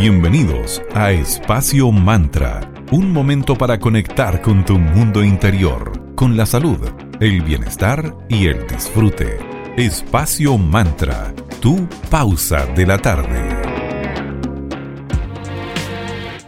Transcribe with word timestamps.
Bienvenidos 0.00 0.80
a 0.94 1.12
Espacio 1.12 1.92
Mantra, 1.92 2.72
un 2.90 3.12
momento 3.12 3.54
para 3.54 3.78
conectar 3.78 4.40
con 4.40 4.64
tu 4.64 4.78
mundo 4.78 5.22
interior, 5.22 6.14
con 6.14 6.38
la 6.38 6.46
salud, 6.46 6.78
el 7.20 7.42
bienestar 7.42 8.16
y 8.26 8.46
el 8.46 8.66
disfrute. 8.66 9.36
Espacio 9.76 10.56
Mantra, 10.56 11.34
tu 11.60 11.86
pausa 12.08 12.64
de 12.64 12.86
la 12.86 12.96
tarde. 12.96 13.44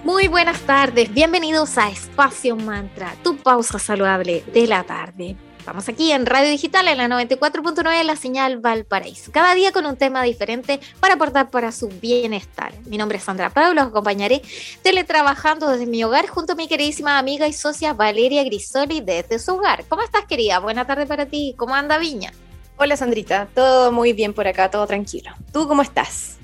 Muy 0.03 0.29
buenas 0.29 0.63
tardes, 0.63 1.13
bienvenidos 1.13 1.77
a 1.77 1.91
Espacio 1.91 2.57
Mantra, 2.57 3.13
tu 3.23 3.37
pausa 3.37 3.79
saludable 3.79 4.45
de 4.51 4.67
la 4.67 4.83
tarde. 4.85 5.37
Estamos 5.63 5.89
aquí 5.89 6.11
en 6.11 6.27
Radio 6.27 6.51
Digital 6.51 6.89
en 6.89 6.99
la 6.99 7.07
94.9 7.07 8.03
la 8.03 8.17
señal 8.17 8.59
Valparaíso. 8.59 9.31
Cada 9.31 9.55
día 9.55 9.71
con 9.71 9.87
un 9.87 9.97
tema 9.97 10.25
diferente 10.25 10.81
para 10.99 11.15
aportar 11.15 11.51
para 11.51 11.71
su 11.71 11.87
bienestar. 11.87 12.73
Mi 12.87 12.99
nombre 12.99 13.19
es 13.19 13.23
Sandra 13.23 13.49
Pablo, 13.49 13.75
los 13.75 13.87
acompañaré 13.91 14.43
teletrabajando 14.83 15.69
desde 15.69 15.87
mi 15.87 16.03
hogar 16.03 16.27
junto 16.27 16.55
a 16.55 16.57
mi 16.57 16.67
queridísima 16.67 17.17
amiga 17.17 17.47
y 17.47 17.53
socia 17.53 17.93
Valeria 17.93 18.43
Grisoli 18.43 19.03
desde 19.03 19.39
su 19.39 19.53
hogar. 19.53 19.85
¿Cómo 19.89 20.03
estás, 20.03 20.25
querida? 20.25 20.59
Buena 20.59 20.85
tarde 20.85 21.07
para 21.07 21.27
ti. 21.27 21.55
¿Cómo 21.57 21.77
anda 21.77 21.97
Viña? 21.97 22.33
Hola, 22.77 22.97
Sandrita. 22.97 23.47
Todo 23.55 23.93
muy 23.93 24.15
bien 24.15 24.35
por 24.35 24.49
acá, 24.49 24.69
todo 24.69 24.89
tranquilo. 24.89 25.31
¿Tú 25.53 25.69
cómo 25.69 25.83
estás? 25.83 26.39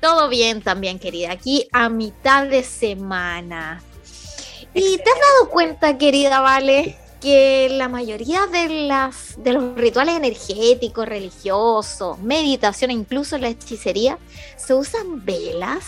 Todo 0.00 0.28
bien 0.28 0.62
también, 0.62 1.00
querida. 1.00 1.32
Aquí 1.32 1.68
a 1.72 1.88
mitad 1.88 2.46
de 2.46 2.62
semana. 2.62 3.82
¿Y 4.74 4.96
te 4.96 5.10
has 5.10 5.18
dado 5.18 5.50
cuenta, 5.50 5.98
querida 5.98 6.38
Vale, 6.38 6.96
que 7.20 7.68
la 7.70 7.88
mayoría 7.88 8.46
de, 8.46 8.68
las, 8.86 9.42
de 9.42 9.52
los 9.52 9.76
rituales 9.76 10.16
energéticos, 10.16 11.06
religiosos, 11.06 12.18
meditación 12.18 12.90
e 12.90 12.94
incluso 12.94 13.38
la 13.38 13.48
hechicería, 13.48 14.18
se 14.56 14.74
usan 14.74 15.24
velas. 15.24 15.84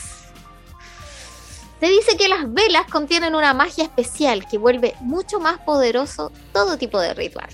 Se 1.80 1.88
dice 1.88 2.16
que 2.16 2.28
las 2.28 2.52
velas 2.52 2.86
contienen 2.90 3.34
una 3.34 3.54
magia 3.54 3.84
especial 3.84 4.46
que 4.46 4.58
vuelve 4.58 4.94
mucho 5.00 5.40
más 5.40 5.58
poderoso 5.60 6.30
todo 6.52 6.76
tipo 6.76 7.00
de 7.00 7.14
ritual. 7.14 7.48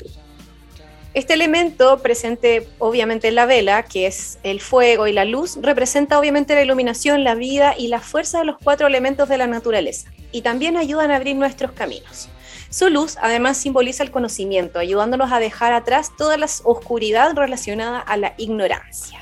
Este 1.14 1.32
elemento 1.32 2.02
presente 2.02 2.68
obviamente 2.78 3.28
en 3.28 3.36
la 3.36 3.46
vela, 3.46 3.84
que 3.84 4.06
es 4.06 4.38
el 4.42 4.60
fuego 4.60 5.06
y 5.06 5.12
la 5.12 5.24
luz, 5.24 5.56
representa 5.62 6.18
obviamente 6.18 6.54
la 6.54 6.62
iluminación, 6.62 7.24
la 7.24 7.34
vida 7.34 7.74
y 7.78 7.88
la 7.88 8.00
fuerza 8.00 8.40
de 8.40 8.44
los 8.44 8.58
cuatro 8.62 8.86
elementos 8.86 9.26
de 9.26 9.38
la 9.38 9.46
naturaleza 9.46 10.10
y 10.30 10.42
también 10.42 10.76
ayudan 10.76 11.10
a 11.10 11.16
abrir 11.16 11.34
nuestros 11.36 11.72
caminos. 11.72 12.28
Su 12.70 12.88
luz 12.90 13.16
además 13.20 13.56
simboliza 13.56 14.02
el 14.02 14.10
conocimiento, 14.10 14.78
ayudándonos 14.78 15.32
a 15.32 15.38
dejar 15.38 15.72
atrás 15.72 16.12
toda 16.16 16.36
la 16.36 16.46
oscuridad 16.64 17.34
relacionada 17.34 18.00
a 18.00 18.16
la 18.16 18.34
ignorancia. 18.38 19.20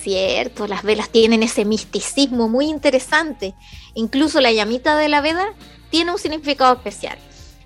Cierto, 0.00 0.66
las 0.66 0.82
velas 0.82 1.10
tienen 1.10 1.42
ese 1.42 1.64
misticismo 1.64 2.48
muy 2.48 2.66
interesante. 2.66 3.54
Incluso 3.94 4.40
la 4.40 4.52
llamita 4.52 4.96
de 4.96 5.08
la 5.08 5.20
vela 5.20 5.54
tiene 5.90 6.12
un 6.12 6.18
significado 6.18 6.74
especial. 6.74 7.18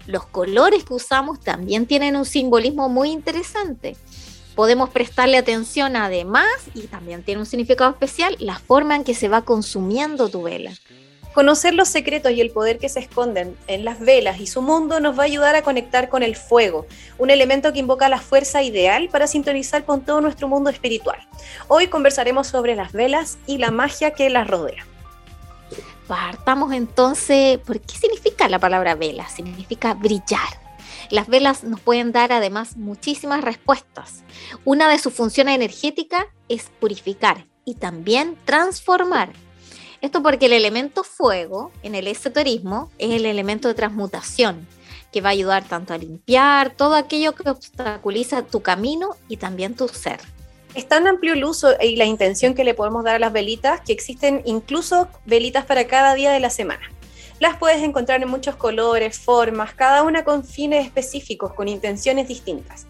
Los 0.07 0.25
colores 0.25 0.85
que 0.85 0.95
usamos 0.95 1.41
también 1.41 1.87
tienen 1.87 2.17
un 2.17 2.25
simbolismo 2.25 2.89
muy 2.89 3.11
interesante. 3.11 3.97
Podemos 4.55 4.89
prestarle 4.89 5.37
atención 5.37 5.97
además, 5.97 6.47
y 6.75 6.83
también 6.83 7.23
tiene 7.23 7.41
un 7.41 7.47
significado 7.47 7.91
especial, 7.91 8.37
la 8.41 8.59
forma 8.59 8.97
en 8.97 9.05
que 9.05 9.15
se 9.15 9.29
va 9.29 9.43
consumiendo 9.43 10.31
tu 10.31 10.43
vela. 10.43 10.73
Conocer 11.37 11.75
los 11.75 11.89
secretos 11.89 12.33
y 12.33 12.41
el 12.41 12.51
poder 12.51 12.79
que 12.79 12.89
se 12.89 12.99
esconden 12.99 13.59
en 13.67 13.85
las 13.85 14.01
velas 14.01 14.41
y 14.41 14.47
su 14.47 14.63
mundo 14.63 15.01
nos 15.01 15.19
va 15.19 15.25
a 15.25 15.27
ayudar 15.27 15.55
a 15.55 15.61
conectar 15.61 16.09
con 16.09 16.23
el 16.23 16.35
fuego, 16.35 16.87
un 17.19 17.29
elemento 17.29 17.75
que 17.75 17.79
invoca 17.79 18.09
la 18.09 18.21
fuerza 18.21 18.63
ideal 18.63 19.11
para 19.11 19.27
sintonizar 19.27 19.85
con 19.85 20.01
todo 20.01 20.23
nuestro 20.23 20.49
mundo 20.49 20.71
espiritual. 20.71 21.19
Hoy 21.69 21.89
conversaremos 21.89 22.47
sobre 22.47 22.75
las 22.75 22.93
velas 22.93 23.37
y 23.47 23.59
la 23.59 23.71
magia 23.71 24.13
que 24.13 24.31
las 24.31 24.49
rodea. 24.49 24.87
Partamos 26.07 26.73
entonces, 26.73 27.59
¿por 27.59 27.83
qué 27.83 27.99
significa 27.99 28.49
la 28.49 28.59
palabra 28.59 28.95
vela? 28.95 29.29
Significa 29.29 29.93
brillar. 29.93 30.49
Las 31.11 31.27
velas 31.27 31.65
nos 31.65 31.81
pueden 31.81 32.13
dar 32.13 32.33
además 32.33 32.79
muchísimas 32.79 33.45
respuestas. 33.45 34.25
Una 34.65 34.89
de 34.89 34.99
sus 34.99 35.13
funciones 35.13 35.57
energéticas 35.57 36.25
es 36.49 36.71
purificar 36.81 37.45
y 37.67 37.75
también 37.75 38.39
transformar 38.47 39.35
esto 40.07 40.23
porque 40.23 40.47
el 40.47 40.53
elemento 40.53 41.05
fuego 41.05 41.71
en 41.83 41.95
el 41.95 42.07
esoterismo 42.07 42.91
es 42.99 43.11
el 43.11 43.27
elemento 43.27 43.69
de 43.69 43.75
transmutación, 43.75 44.67
que 45.13 45.21
va 45.21 45.31
a 45.31 45.33
ayudar 45.33 45.65
tanto 45.65 45.93
a 45.93 45.99
limpiar 45.99 46.71
todo 46.71 46.95
aquello 46.95 47.35
que 47.35 47.51
obstaculiza 47.51 48.43
tu 48.43 48.63
camino 48.63 49.17
y 49.29 49.37
también 49.37 49.75
tu 49.75 49.89
ser. 49.89 50.21
Es 50.75 50.89
tan 50.89 51.07
amplio 51.07 51.33
el 51.33 51.45
uso 51.45 51.75
y 51.81 51.97
la 51.97 52.05
intención 52.05 52.55
que 52.55 52.65
le 52.65 52.75
podemos 52.75 53.03
dar 53.03 53.17
a 53.17 53.19
las 53.19 53.33
velitas 53.33 53.81
que 53.81 53.93
existen 53.93 54.43
incluso 54.45 55.09
velitas 55.25 55.65
para 55.65 55.87
cada 55.87 56.15
día 56.15 56.33
de 56.33 56.41
la 56.41 56.51
semana. 56.51 56.89
Las 57.41 57.57
puedes 57.57 57.83
encontrar 57.83 58.23
en 58.23 58.29
muchos 58.29 58.57
colores, 58.57 59.19
formas, 59.19 59.75
cada 59.75 60.03
una 60.03 60.25
con 60.25 60.45
fines 60.45 60.87
específicos, 60.87 61.53
con 61.53 61.69
intenciones 61.69 62.29
distintas. 62.29 62.87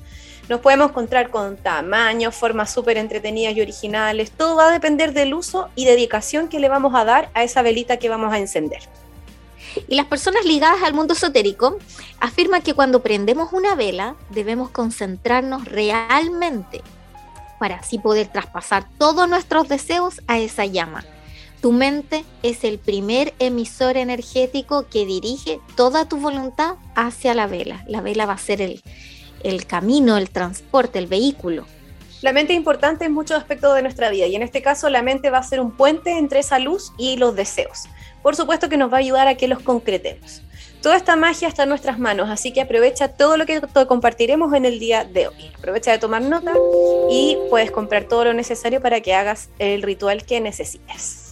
Nos 0.49 0.61
podemos 0.61 0.91
encontrar 0.91 1.31
con 1.31 1.57
tamaños, 1.57 2.35
formas 2.35 2.73
súper 2.73 2.99
entretenidas 2.99 3.57
y 3.57 3.61
originales. 3.61 4.31
Todo 4.31 4.57
va 4.57 4.69
a 4.69 4.73
depender 4.73 5.13
del 5.13 5.35
uso 5.35 5.69
y 5.75 5.85
dedicación 5.87 6.49
que 6.49 6.61
le 6.61 6.69
vamos 6.69 6.95
a 6.95 7.05
dar 7.05 7.31
a 7.35 7.43
esa 7.43 7.63
velita 7.63 7.97
que 7.97 8.09
vamos 8.09 8.33
a 8.33 8.39
encender. 8.39 8.83
Y 9.89 9.97
las 9.97 10.07
personas 10.07 10.45
ligadas 10.45 10.83
al 10.83 10.95
mundo 10.95 11.15
esotérico 11.15 11.79
afirman 12.21 12.63
que 12.63 12.75
cuando 12.75 13.03
prendemos 13.03 13.53
una 13.53 13.75
vela 13.75 14.15
debemos 14.31 14.71
concentrarnos 14.71 15.65
realmente 15.65 16.81
para 17.59 17.77
así 17.77 17.99
poder 17.99 18.29
traspasar 18.29 18.87
todos 18.99 19.29
nuestros 19.29 19.69
deseos 19.69 20.21
a 20.29 20.39
esa 20.39 20.65
llama. 20.65 21.05
Tu 21.61 21.73
mente 21.73 22.25
es 22.43 22.65
el 22.65 22.79
primer 22.79 23.35
emisor 23.39 23.97
energético 23.97 24.87
que 24.89 25.07
dirige 25.07 25.59
toda 25.75 26.09
tu 26.09 26.19
voluntad 26.19 26.77
hacia 26.95 27.35
la 27.35 27.47
vela. 27.47 27.83
La 27.89 28.01
vela 28.03 28.27
va 28.27 28.35
a 28.35 28.39
ser 28.39 28.61
el, 28.61 28.83
el 29.43 29.67
camino, 29.67 30.17
el 30.17 30.31
transporte, 30.31 30.99
el 30.99 31.07
vehículo. 31.07 31.67
La 32.23 32.33
mente 32.33 32.55
es 32.55 32.57
importante 32.57 33.05
en 33.05 33.13
muchos 33.13 33.37
aspectos 33.37 33.75
de 33.75 33.83
nuestra 33.83 34.11
vida 34.11 34.27
y 34.27 34.35
en 34.35 34.43
este 34.43 34.63
caso 34.63 34.89
la 34.89 35.03
mente 35.03 35.31
va 35.31 35.39
a 35.39 35.43
ser 35.43 35.61
un 35.61 35.71
puente 35.71 36.19
entre 36.19 36.41
esa 36.41 36.59
luz 36.59 36.93
y 36.99 37.17
los 37.17 37.37
deseos. 37.37 37.85
Por 38.23 38.35
supuesto 38.35 38.69
que 38.69 38.77
nos 38.77 38.91
va 38.91 38.97
a 38.97 39.01
ayudar 39.01 39.29
a 39.29 39.37
que 39.37 39.49
los 39.49 39.61
concretemos. 39.61 40.43
Toda 40.83 40.97
esta 40.97 41.17
magia 41.17 41.49
está 41.49 41.65
en 41.65 41.69
nuestras 41.69 41.99
manos, 41.99 42.31
así 42.31 42.53
que 42.53 42.61
aprovecha 42.61 43.09
todo 43.09 43.37
lo 43.37 43.45
que 43.45 43.61
compartiremos 43.87 44.55
en 44.55 44.65
el 44.65 44.79
día 44.79 45.05
de 45.05 45.29
hoy. 45.29 45.51
Aprovecha 45.59 45.93
de 45.93 45.99
tomar 45.99 46.23
nota 46.23 46.53
y 47.11 47.37
puedes 47.51 47.71
comprar 47.71 48.05
todo 48.05 48.25
lo 48.25 48.35
necesario 48.35 48.81
para 48.81 49.01
que 49.01 49.15
hagas 49.15 49.51
el 49.59 49.83
ritual 49.83 50.25
que 50.25 50.41
necesites. 50.41 51.26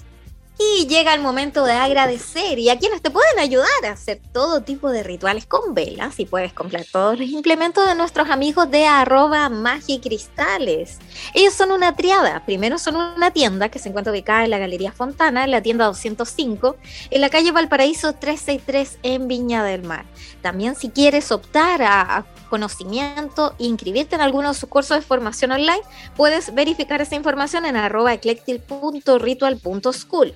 Y 0.57 0.87
llega 0.87 1.15
el 1.15 1.21
momento 1.21 1.65
de 1.65 1.73
agradecer 1.73 2.61
y 2.61 2.71
a 2.71 2.79
quienes 2.79 3.03
te 3.03 3.11
pueden 3.11 3.41
ayudar 3.41 3.69
a 3.85 3.91
hacer 3.91 4.21
todo 4.33 4.63
tipo 4.63 4.91
de 4.91 5.03
rituales 5.03 5.47
con 5.47 5.75
velas 5.75 6.21
y 6.21 6.27
puedes 6.27 6.53
comprar 6.53 6.85
todos 6.91 7.19
los 7.19 7.29
implementos 7.29 7.87
de 7.89 7.97
nuestros 7.97 8.31
amigos 8.31 8.71
de 8.71 8.87
arroba 8.87 9.49
magicristales. 9.49 10.99
Ellos 11.35 11.55
son 11.55 11.73
una 11.73 11.97
triada. 11.97 12.45
Primero 12.47 12.79
son 12.79 12.95
una 12.95 13.33
tienda 13.33 13.69
que 13.69 13.81
se 13.81 13.89
encuentra 13.89 14.13
ubicada 14.13 14.45
en 14.45 14.51
la 14.51 14.59
Galería 14.59 14.93
Fontana, 14.93 15.43
en 15.43 15.51
la 15.51 15.61
tienda 15.61 15.87
205, 15.87 16.77
en 17.11 17.21
la 17.21 17.31
calle 17.31 17.51
Valparaíso 17.51 18.13
363 18.13 18.99
en 19.03 19.27
Viña 19.27 19.65
del 19.65 19.83
Mar. 19.83 20.05
También 20.41 20.77
si 20.77 20.91
quieres 20.91 21.33
optar 21.33 21.83
a, 21.83 22.27
conocimiento 22.55 23.57
inscribirte 23.59 24.15
en 24.15 24.21
alguno 24.21 24.51
de 24.51 24.55
sus 24.55 24.69
cursos 24.69 24.97
de 24.97 25.03
formación 25.03 25.51
online, 25.51 25.83
puedes 26.17 26.55
verificar 26.55 27.01
esa 27.01 27.17
información 27.17 27.67
en 27.67 27.75
arroba 27.75 28.13
eclectil.ritual.school. 28.13 30.33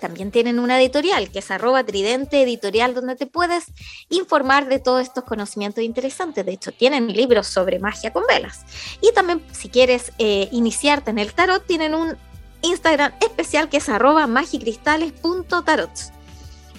También 0.00 0.30
tienen 0.30 0.60
una 0.60 0.80
editorial 0.80 1.28
que 1.32 1.40
es 1.40 1.50
arroba 1.50 1.82
tridente 1.82 2.40
editorial 2.40 2.94
donde 2.94 3.16
te 3.16 3.26
puedes 3.26 3.64
informar 4.10 4.68
de 4.68 4.78
todos 4.78 5.02
estos 5.02 5.24
conocimientos 5.24 5.82
interesantes. 5.82 6.46
De 6.46 6.52
hecho, 6.52 6.70
tienen 6.70 7.08
libros 7.08 7.48
sobre 7.48 7.80
magia 7.80 8.12
con 8.12 8.22
velas. 8.28 8.64
Y 9.00 9.12
también 9.12 9.42
si 9.50 9.68
quieres 9.68 10.12
eh, 10.18 10.48
iniciarte 10.52 11.10
en 11.10 11.18
el 11.18 11.32
tarot, 11.32 11.66
tienen 11.66 11.96
un 11.96 12.16
Instagram 12.62 13.12
especial 13.20 13.68
que 13.68 13.78
es 13.78 13.88
arroba 13.88 14.28
magicristales.tarots. 14.28 16.12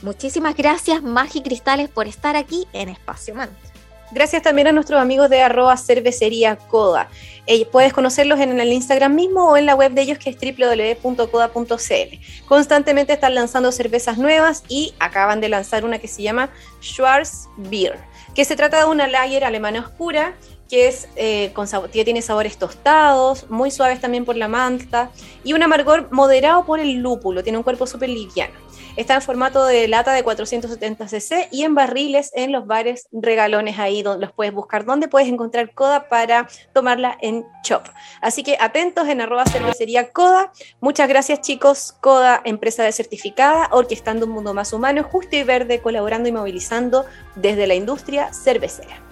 Muchísimas 0.02 0.56
gracias 0.56 1.04
Magicristales 1.04 1.90
por 1.90 2.08
estar 2.08 2.38
aquí 2.38 2.66
en 2.72 2.88
Espacio 2.88 3.36
Mantra. 3.36 3.77
Gracias 4.12 4.42
también 4.42 4.68
a 4.68 4.72
nuestros 4.72 5.02
amigos 5.02 5.30
de 5.30 5.42
arroba 5.42 5.76
cervecería 5.78 6.56
coda. 6.56 7.10
Eh, 7.46 7.66
puedes 7.66 7.94
conocerlos 7.94 8.40
en 8.40 8.60
el 8.60 8.74
Instagram 8.74 9.16
mismo 9.16 9.50
o 9.50 9.58
en 9.58 9.66
la 9.66 9.76
web 9.76 9.94
de 9.94 10.02
ellos 10.02 10.18
que 10.18 10.30
es 10.30 10.38
www.coda.cl. 10.38 12.46
Constantemente 12.46 13.14
están 13.14 13.36
lanzando 13.36 13.72
cervezas 13.72 14.18
nuevas 14.18 14.64
y 14.68 14.94
acaban 15.00 15.40
de 15.40 15.50
lanzar 15.50 15.86
una 15.86 16.00
que 16.00 16.08
se 16.08 16.24
llama 16.24 16.50
Schwarz 16.82 17.48
Beer, 17.56 17.98
que 18.36 18.44
se 18.44 18.56
trata 18.56 18.80
de 18.80 18.86
una 18.86 19.08
lager 19.08 19.46
alemana 19.46 19.80
oscura 19.80 20.36
que 20.70 20.88
es, 20.88 21.08
eh, 21.16 21.52
con 21.54 21.68
tiene 21.92 22.22
sabores 22.22 22.58
tostados, 22.58 23.50
muy 23.50 23.72
suaves 23.72 24.02
también 24.02 24.26
por 24.26 24.36
la 24.36 24.48
malta 24.48 25.12
y 25.44 25.54
un 25.54 25.64
amargor 25.64 26.12
moderado 26.12 26.66
por 26.66 26.80
el 26.80 26.96
lúpulo, 26.96 27.44
tiene 27.44 27.58
un 27.58 27.64
cuerpo 27.64 27.88
súper 27.88 28.10
liviano. 28.10 28.54
Está 28.98 29.14
en 29.14 29.22
formato 29.22 29.64
de 29.66 29.88
lata 29.88 30.12
de 30.12 30.24
470 30.24 31.08
cc 31.08 31.48
y 31.52 31.64
en 31.64 31.76
barriles 31.76 32.32
en 32.34 32.52
los 32.52 32.66
bares 32.66 33.08
regalones 33.12 33.78
ahí 33.78 34.02
donde 34.02 34.26
los 34.26 34.34
puedes 34.34 34.52
buscar, 34.52 34.86
donde 34.86 35.08
puedes 35.08 35.30
encontrar 35.30 35.74
Coda 35.74 36.10
para 36.10 36.48
tomarla 36.74 37.16
en 37.22 37.46
Chop. 37.64 37.86
Así 38.22 38.44
que 38.44 38.58
atentos 38.60 39.08
en 39.08 39.22
arroba 39.22 39.46
cervecería 39.46 40.12
Coda. 40.12 40.52
Muchas 40.82 41.08
gracias 41.08 41.42
chicos. 41.42 41.94
Coda, 42.02 42.42
empresa 42.44 42.84
de 42.84 42.92
certificada, 42.92 43.70
orquestando 43.72 44.26
un 44.26 44.32
mundo 44.32 44.56
más 44.56 44.74
humano, 44.74 45.04
justo 45.04 45.36
y 45.36 45.44
verde, 45.44 45.80
colaborando 45.80 46.28
y 46.28 46.32
movilizando 46.32 47.06
desde 47.36 47.68
la 47.68 47.76
industria 47.76 48.34
cervecera. 48.34 49.07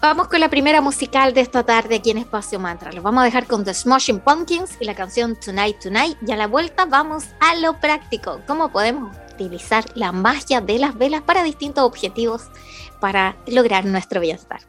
Vamos 0.00 0.28
con 0.28 0.40
la 0.40 0.48
primera 0.48 0.80
musical 0.80 1.34
de 1.34 1.42
esta 1.42 1.62
tarde 1.62 1.96
aquí 1.96 2.10
en 2.10 2.16
Espacio 2.16 2.58
Mantra. 2.58 2.90
Los 2.90 3.04
vamos 3.04 3.20
a 3.20 3.24
dejar 3.26 3.46
con 3.46 3.64
The 3.64 3.74
Smashing 3.74 4.20
Pumpkins 4.20 4.78
y 4.80 4.86
la 4.86 4.94
canción 4.94 5.36
Tonight 5.36 5.78
Tonight. 5.78 6.16
Y 6.26 6.32
a 6.32 6.36
la 6.36 6.46
vuelta 6.46 6.86
vamos 6.86 7.24
a 7.38 7.54
lo 7.56 7.78
práctico. 7.80 8.40
¿Cómo 8.46 8.72
podemos 8.72 9.14
utilizar 9.34 9.84
la 9.94 10.10
magia 10.10 10.62
de 10.62 10.78
las 10.78 10.96
velas 10.96 11.20
para 11.20 11.42
distintos 11.42 11.84
objetivos 11.84 12.44
para 12.98 13.36
lograr 13.46 13.84
nuestro 13.84 14.22
bienestar? 14.22 14.60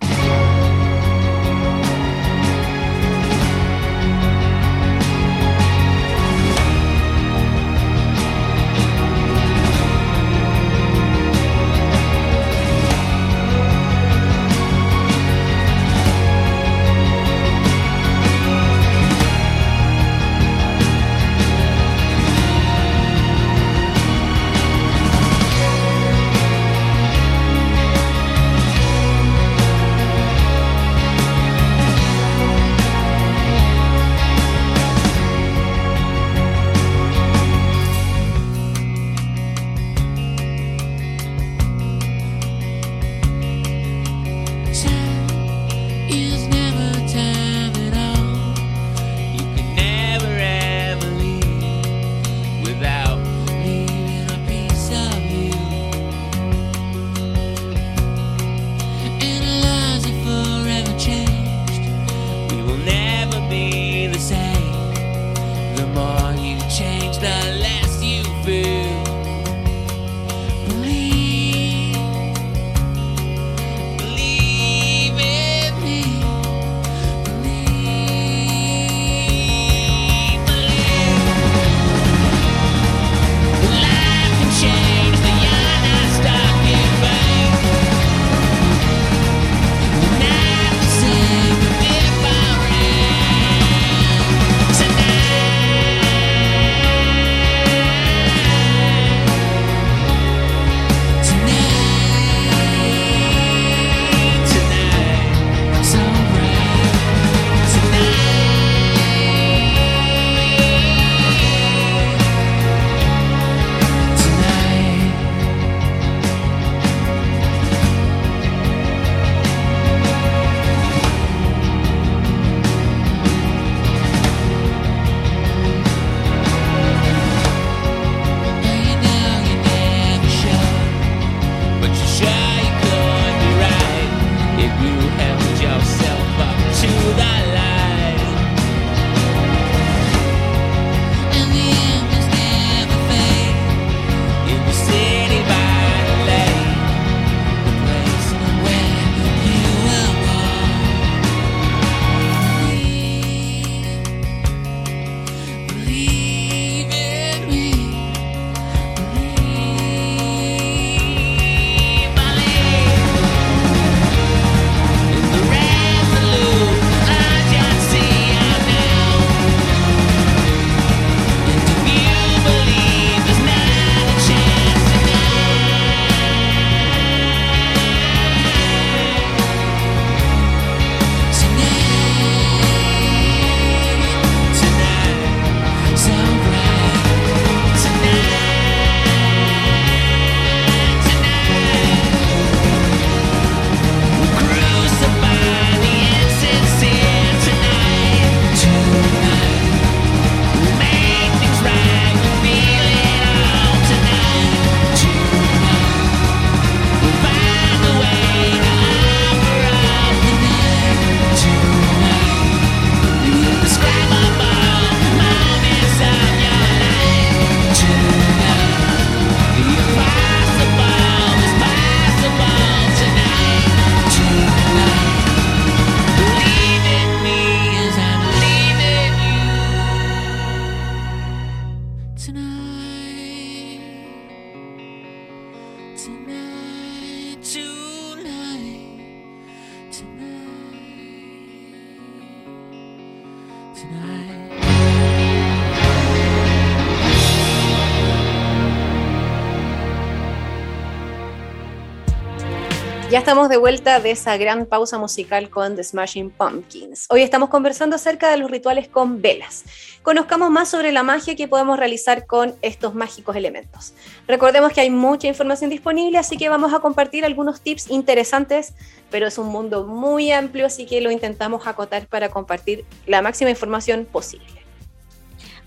Ya 253.11 253.19
estamos 253.19 253.49
de 253.49 253.57
vuelta 253.57 253.99
de 253.99 254.11
esa 254.11 254.37
gran 254.37 254.65
pausa 254.65 254.97
musical 254.97 255.49
con 255.49 255.75
The 255.75 255.83
Smashing 255.83 256.29
Pumpkins. 256.29 257.07
Hoy 257.09 257.23
estamos 257.23 257.49
conversando 257.49 257.97
acerca 257.97 258.31
de 258.31 258.37
los 258.37 258.49
rituales 258.49 258.87
con 258.87 259.21
velas. 259.21 259.65
Conozcamos 260.01 260.49
más 260.49 260.69
sobre 260.69 260.93
la 260.93 261.03
magia 261.03 261.35
que 261.35 261.49
podemos 261.49 261.77
realizar 261.77 262.25
con 262.25 262.55
estos 262.61 262.95
mágicos 262.95 263.35
elementos. 263.35 263.93
Recordemos 264.29 264.71
que 264.71 264.79
hay 264.79 264.89
mucha 264.89 265.27
información 265.27 265.69
disponible, 265.69 266.19
así 266.19 266.37
que 266.37 266.47
vamos 266.47 266.73
a 266.73 266.79
compartir 266.79 267.25
algunos 267.25 267.59
tips 267.59 267.89
interesantes, 267.89 268.75
pero 269.09 269.27
es 269.27 269.37
un 269.37 269.47
mundo 269.47 269.85
muy 269.85 270.31
amplio, 270.31 270.65
así 270.65 270.85
que 270.85 271.01
lo 271.01 271.11
intentamos 271.11 271.67
acotar 271.67 272.07
para 272.07 272.29
compartir 272.29 272.85
la 273.07 273.21
máxima 273.21 273.49
información 273.49 274.07
posible. 274.09 274.61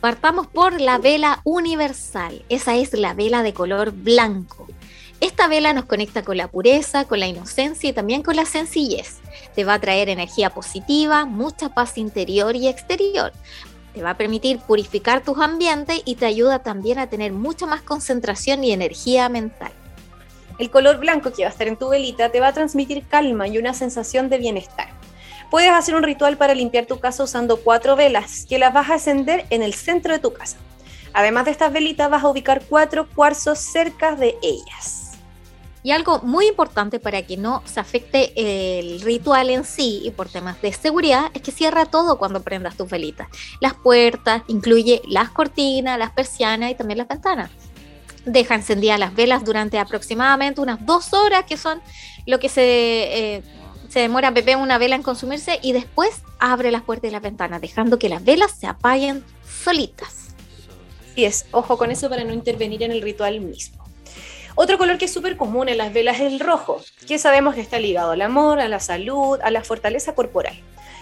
Partamos 0.00 0.46
por 0.46 0.80
la 0.80 0.96
vela 0.96 1.40
universal. 1.44 2.42
Esa 2.48 2.74
es 2.76 2.94
la 2.94 3.12
vela 3.12 3.42
de 3.42 3.52
color 3.52 3.92
blanco. 3.92 4.66
Esta 5.24 5.48
vela 5.48 5.72
nos 5.72 5.86
conecta 5.86 6.22
con 6.22 6.36
la 6.36 6.48
pureza, 6.48 7.06
con 7.06 7.18
la 7.18 7.26
inocencia 7.26 7.88
y 7.88 7.94
también 7.94 8.22
con 8.22 8.36
la 8.36 8.44
sencillez. 8.44 9.20
Te 9.54 9.64
va 9.64 9.72
a 9.72 9.78
traer 9.78 10.10
energía 10.10 10.50
positiva, 10.50 11.24
mucha 11.24 11.70
paz 11.70 11.96
interior 11.96 12.54
y 12.56 12.68
exterior. 12.68 13.32
Te 13.94 14.02
va 14.02 14.10
a 14.10 14.16
permitir 14.18 14.58
purificar 14.58 15.22
tus 15.22 15.38
ambientes 15.38 16.02
y 16.04 16.16
te 16.16 16.26
ayuda 16.26 16.58
también 16.58 16.98
a 16.98 17.06
tener 17.06 17.32
mucha 17.32 17.64
más 17.64 17.80
concentración 17.80 18.64
y 18.64 18.72
energía 18.72 19.30
mental. 19.30 19.72
El 20.58 20.70
color 20.70 20.98
blanco 20.98 21.32
que 21.32 21.44
va 21.44 21.48
a 21.48 21.52
estar 21.52 21.68
en 21.68 21.78
tu 21.78 21.88
velita 21.88 22.28
te 22.28 22.40
va 22.40 22.48
a 22.48 22.52
transmitir 22.52 23.06
calma 23.08 23.48
y 23.48 23.56
una 23.56 23.72
sensación 23.72 24.28
de 24.28 24.36
bienestar. 24.36 24.88
Puedes 25.50 25.70
hacer 25.70 25.94
un 25.94 26.02
ritual 26.02 26.36
para 26.36 26.54
limpiar 26.54 26.84
tu 26.84 27.00
casa 27.00 27.24
usando 27.24 27.56
cuatro 27.56 27.96
velas 27.96 28.44
que 28.46 28.58
las 28.58 28.74
vas 28.74 28.90
a 28.90 28.94
encender 28.96 29.46
en 29.48 29.62
el 29.62 29.72
centro 29.72 30.12
de 30.12 30.18
tu 30.18 30.34
casa. 30.34 30.58
Además 31.14 31.46
de 31.46 31.52
estas 31.52 31.72
velitas 31.72 32.10
vas 32.10 32.24
a 32.24 32.28
ubicar 32.28 32.60
cuatro 32.68 33.08
cuarzos 33.08 33.58
cerca 33.58 34.16
de 34.16 34.36
ellas. 34.42 35.03
Y 35.84 35.90
algo 35.90 36.20
muy 36.20 36.48
importante 36.48 36.98
para 36.98 37.20
que 37.26 37.36
no 37.36 37.62
se 37.66 37.78
afecte 37.78 38.32
el 38.78 39.02
ritual 39.02 39.50
en 39.50 39.64
sí 39.64 40.00
y 40.02 40.10
por 40.12 40.30
temas 40.30 40.60
de 40.62 40.72
seguridad 40.72 41.26
es 41.34 41.42
que 41.42 41.52
cierra 41.52 41.84
todo 41.84 42.16
cuando 42.16 42.42
prendas 42.42 42.74
tus 42.74 42.88
velitas. 42.88 43.28
Las 43.60 43.74
puertas, 43.74 44.42
incluye 44.48 45.02
las 45.06 45.28
cortinas, 45.28 45.98
las 45.98 46.10
persianas 46.10 46.70
y 46.70 46.74
también 46.74 46.96
las 46.96 47.06
ventanas. 47.06 47.50
Deja 48.24 48.54
encendidas 48.54 48.98
las 48.98 49.14
velas 49.14 49.44
durante 49.44 49.78
aproximadamente 49.78 50.62
unas 50.62 50.84
dos 50.86 51.12
horas, 51.12 51.44
que 51.44 51.58
son 51.58 51.82
lo 52.24 52.38
que 52.40 52.48
se, 52.48 52.62
eh, 53.36 53.42
se 53.90 54.00
demora 54.00 54.32
una 54.58 54.78
vela 54.78 54.96
en 54.96 55.02
consumirse, 55.02 55.58
y 55.60 55.72
después 55.72 56.22
abre 56.38 56.70
las 56.70 56.80
puertas 56.80 57.10
y 57.10 57.12
las 57.12 57.20
ventanas, 57.20 57.60
dejando 57.60 57.98
que 57.98 58.08
las 58.08 58.24
velas 58.24 58.52
se 58.52 58.66
apaguen 58.66 59.22
solitas. 59.46 60.34
Y 61.14 61.26
es, 61.26 61.44
ojo 61.50 61.76
con 61.76 61.90
eso 61.90 62.08
para 62.08 62.24
no 62.24 62.32
intervenir 62.32 62.82
en 62.84 62.90
el 62.90 63.02
ritual 63.02 63.38
mismo. 63.42 63.83
Otro 64.56 64.78
color 64.78 64.98
que 64.98 65.06
es 65.06 65.12
súper 65.12 65.36
común 65.36 65.68
en 65.68 65.78
las 65.78 65.92
velas 65.92 66.20
es 66.20 66.32
el 66.32 66.38
rojo, 66.38 66.80
que 67.08 67.18
sabemos 67.18 67.56
que 67.56 67.60
está 67.60 67.80
ligado 67.80 68.12
al 68.12 68.22
amor, 68.22 68.60
a 68.60 68.68
la 68.68 68.78
salud, 68.78 69.40
a 69.42 69.50
la 69.50 69.64
fortaleza 69.64 70.14
corporal. 70.14 70.54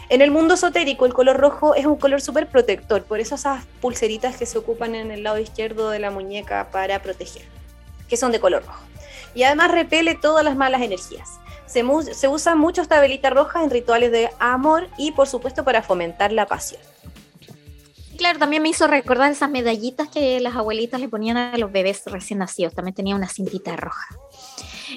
En 0.08 0.22
el 0.22 0.30
mundo 0.30 0.54
esotérico, 0.54 1.04
el 1.04 1.12
color 1.12 1.36
rojo 1.36 1.74
es 1.74 1.84
un 1.84 1.96
color 1.96 2.22
súper 2.22 2.46
protector, 2.48 3.02
por 3.02 3.20
eso 3.20 3.34
esas 3.34 3.66
pulseritas 3.82 4.38
que 4.38 4.46
se 4.46 4.56
ocupan 4.56 4.94
en 4.94 5.10
el 5.10 5.22
lado 5.22 5.38
izquierdo 5.38 5.90
de 5.90 5.98
la 5.98 6.10
muñeca 6.10 6.70
para 6.70 7.02
proteger, 7.02 7.42
que 8.08 8.16
son 8.16 8.32
de 8.32 8.40
color 8.40 8.64
rojo. 8.64 8.84
Y 9.34 9.42
además 9.42 9.70
repele 9.70 10.14
todas 10.14 10.44
las 10.44 10.56
malas 10.56 10.80
energías. 10.80 11.38
Se, 11.66 11.84
se 12.14 12.28
usa 12.28 12.54
mucho 12.54 12.80
esta 12.80 13.00
velita 13.00 13.28
roja 13.28 13.62
en 13.62 13.70
rituales 13.70 14.12
de 14.12 14.30
amor 14.38 14.88
y 14.96 15.12
por 15.12 15.28
supuesto 15.28 15.62
para 15.62 15.82
fomentar 15.82 16.32
la 16.32 16.46
pasión 16.46 16.80
claro, 18.22 18.38
también 18.38 18.62
me 18.62 18.68
hizo 18.68 18.86
recordar 18.86 19.32
esas 19.32 19.50
medallitas 19.50 20.06
que 20.06 20.38
las 20.38 20.54
abuelitas 20.54 21.00
le 21.00 21.08
ponían 21.08 21.36
a 21.36 21.58
los 21.58 21.72
bebés 21.72 22.02
recién 22.06 22.38
nacidos. 22.38 22.72
También 22.72 22.94
tenía 22.94 23.16
una 23.16 23.28
cintita 23.28 23.74
roja. 23.74 24.06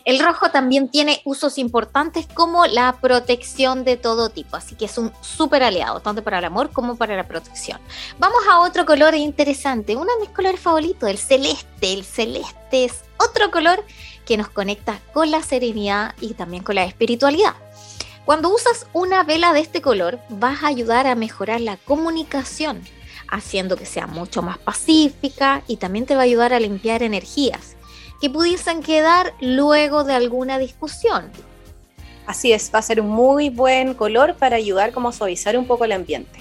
El 0.05 0.19
rojo 0.19 0.51
también 0.51 0.89
tiene 0.89 1.21
usos 1.25 1.57
importantes 1.57 2.27
como 2.31 2.67
la 2.67 2.97
protección 3.01 3.83
de 3.83 3.97
todo 3.97 4.29
tipo, 4.29 4.57
así 4.57 4.75
que 4.75 4.85
es 4.85 4.97
un 4.99 5.11
súper 5.21 5.63
aliado, 5.63 6.01
tanto 6.01 6.23
para 6.23 6.37
el 6.37 6.45
amor 6.45 6.69
como 6.71 6.97
para 6.97 7.15
la 7.15 7.27
protección. 7.27 7.79
Vamos 8.19 8.41
a 8.47 8.59
otro 8.59 8.85
color 8.85 9.15
interesante, 9.15 9.95
uno 9.95 10.13
de 10.13 10.27
mis 10.27 10.29
colores 10.29 10.59
favoritos, 10.59 11.09
el 11.09 11.17
celeste. 11.17 11.93
El 11.93 12.03
celeste 12.03 12.85
es 12.85 13.05
otro 13.17 13.49
color 13.49 13.83
que 14.27 14.37
nos 14.37 14.49
conecta 14.49 14.99
con 15.13 15.31
la 15.31 15.41
serenidad 15.41 16.13
y 16.21 16.35
también 16.35 16.61
con 16.61 16.75
la 16.75 16.83
espiritualidad. 16.83 17.55
Cuando 18.25 18.49
usas 18.49 18.85
una 18.93 19.23
vela 19.23 19.51
de 19.53 19.61
este 19.61 19.81
color, 19.81 20.19
vas 20.29 20.63
a 20.63 20.67
ayudar 20.67 21.07
a 21.07 21.15
mejorar 21.15 21.61
la 21.61 21.77
comunicación, 21.77 22.81
haciendo 23.29 23.75
que 23.77 23.85
sea 23.85 24.07
mucho 24.07 24.41
más 24.41 24.57
pacífica 24.57 25.63
y 25.67 25.77
también 25.77 26.05
te 26.05 26.15
va 26.15 26.21
a 26.21 26.25
ayudar 26.25 26.53
a 26.53 26.59
limpiar 26.59 27.03
energías 27.03 27.75
que 28.21 28.29
pudiesen 28.29 28.81
quedar 28.81 29.33
luego 29.41 30.03
de 30.03 30.13
alguna 30.13 30.57
discusión. 30.57 31.31
Así 32.25 32.53
es, 32.53 32.71
va 32.73 32.79
a 32.79 32.81
ser 32.81 33.01
un 33.01 33.09
muy 33.09 33.49
buen 33.49 33.93
color 33.93 34.35
para 34.35 34.55
ayudar 34.55 34.91
como 34.91 35.09
a 35.09 35.13
suavizar 35.13 35.57
un 35.57 35.67
poco 35.67 35.85
el 35.85 35.91
ambiente. 35.91 36.39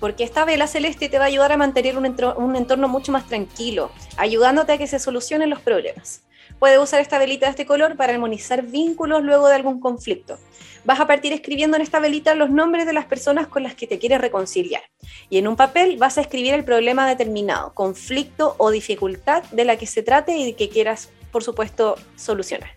Porque 0.00 0.24
esta 0.24 0.44
vela 0.44 0.66
celeste 0.66 1.08
te 1.08 1.18
va 1.18 1.24
a 1.24 1.28
ayudar 1.28 1.52
a 1.52 1.56
mantener 1.56 1.96
un, 1.96 2.04
un 2.36 2.56
entorno 2.56 2.88
mucho 2.88 3.12
más 3.12 3.26
tranquilo, 3.26 3.90
ayudándote 4.16 4.72
a 4.72 4.78
que 4.78 4.86
se 4.86 4.98
solucionen 4.98 5.48
los 5.48 5.60
problemas. 5.60 6.22
Puedes 6.58 6.78
usar 6.78 7.00
esta 7.00 7.18
velita 7.18 7.46
de 7.46 7.50
este 7.50 7.66
color 7.66 7.96
para 7.96 8.12
armonizar 8.12 8.62
vínculos 8.62 9.22
luego 9.22 9.48
de 9.48 9.54
algún 9.54 9.80
conflicto 9.80 10.38
vas 10.84 11.00
a 11.00 11.06
partir 11.06 11.32
escribiendo 11.32 11.76
en 11.76 11.82
esta 11.82 11.98
velita 11.98 12.34
los 12.34 12.50
nombres 12.50 12.86
de 12.86 12.92
las 12.92 13.06
personas 13.06 13.46
con 13.48 13.62
las 13.62 13.74
que 13.74 13.86
te 13.86 13.98
quieres 13.98 14.20
reconciliar. 14.20 14.82
Y 15.30 15.38
en 15.38 15.48
un 15.48 15.56
papel 15.56 15.96
vas 15.96 16.18
a 16.18 16.20
escribir 16.20 16.54
el 16.54 16.64
problema 16.64 17.08
determinado, 17.08 17.72
conflicto 17.74 18.54
o 18.58 18.70
dificultad 18.70 19.42
de 19.44 19.64
la 19.64 19.76
que 19.76 19.86
se 19.86 20.02
trate 20.02 20.36
y 20.36 20.52
que 20.54 20.68
quieras, 20.68 21.10
por 21.32 21.42
supuesto, 21.42 21.96
solucionar. 22.16 22.70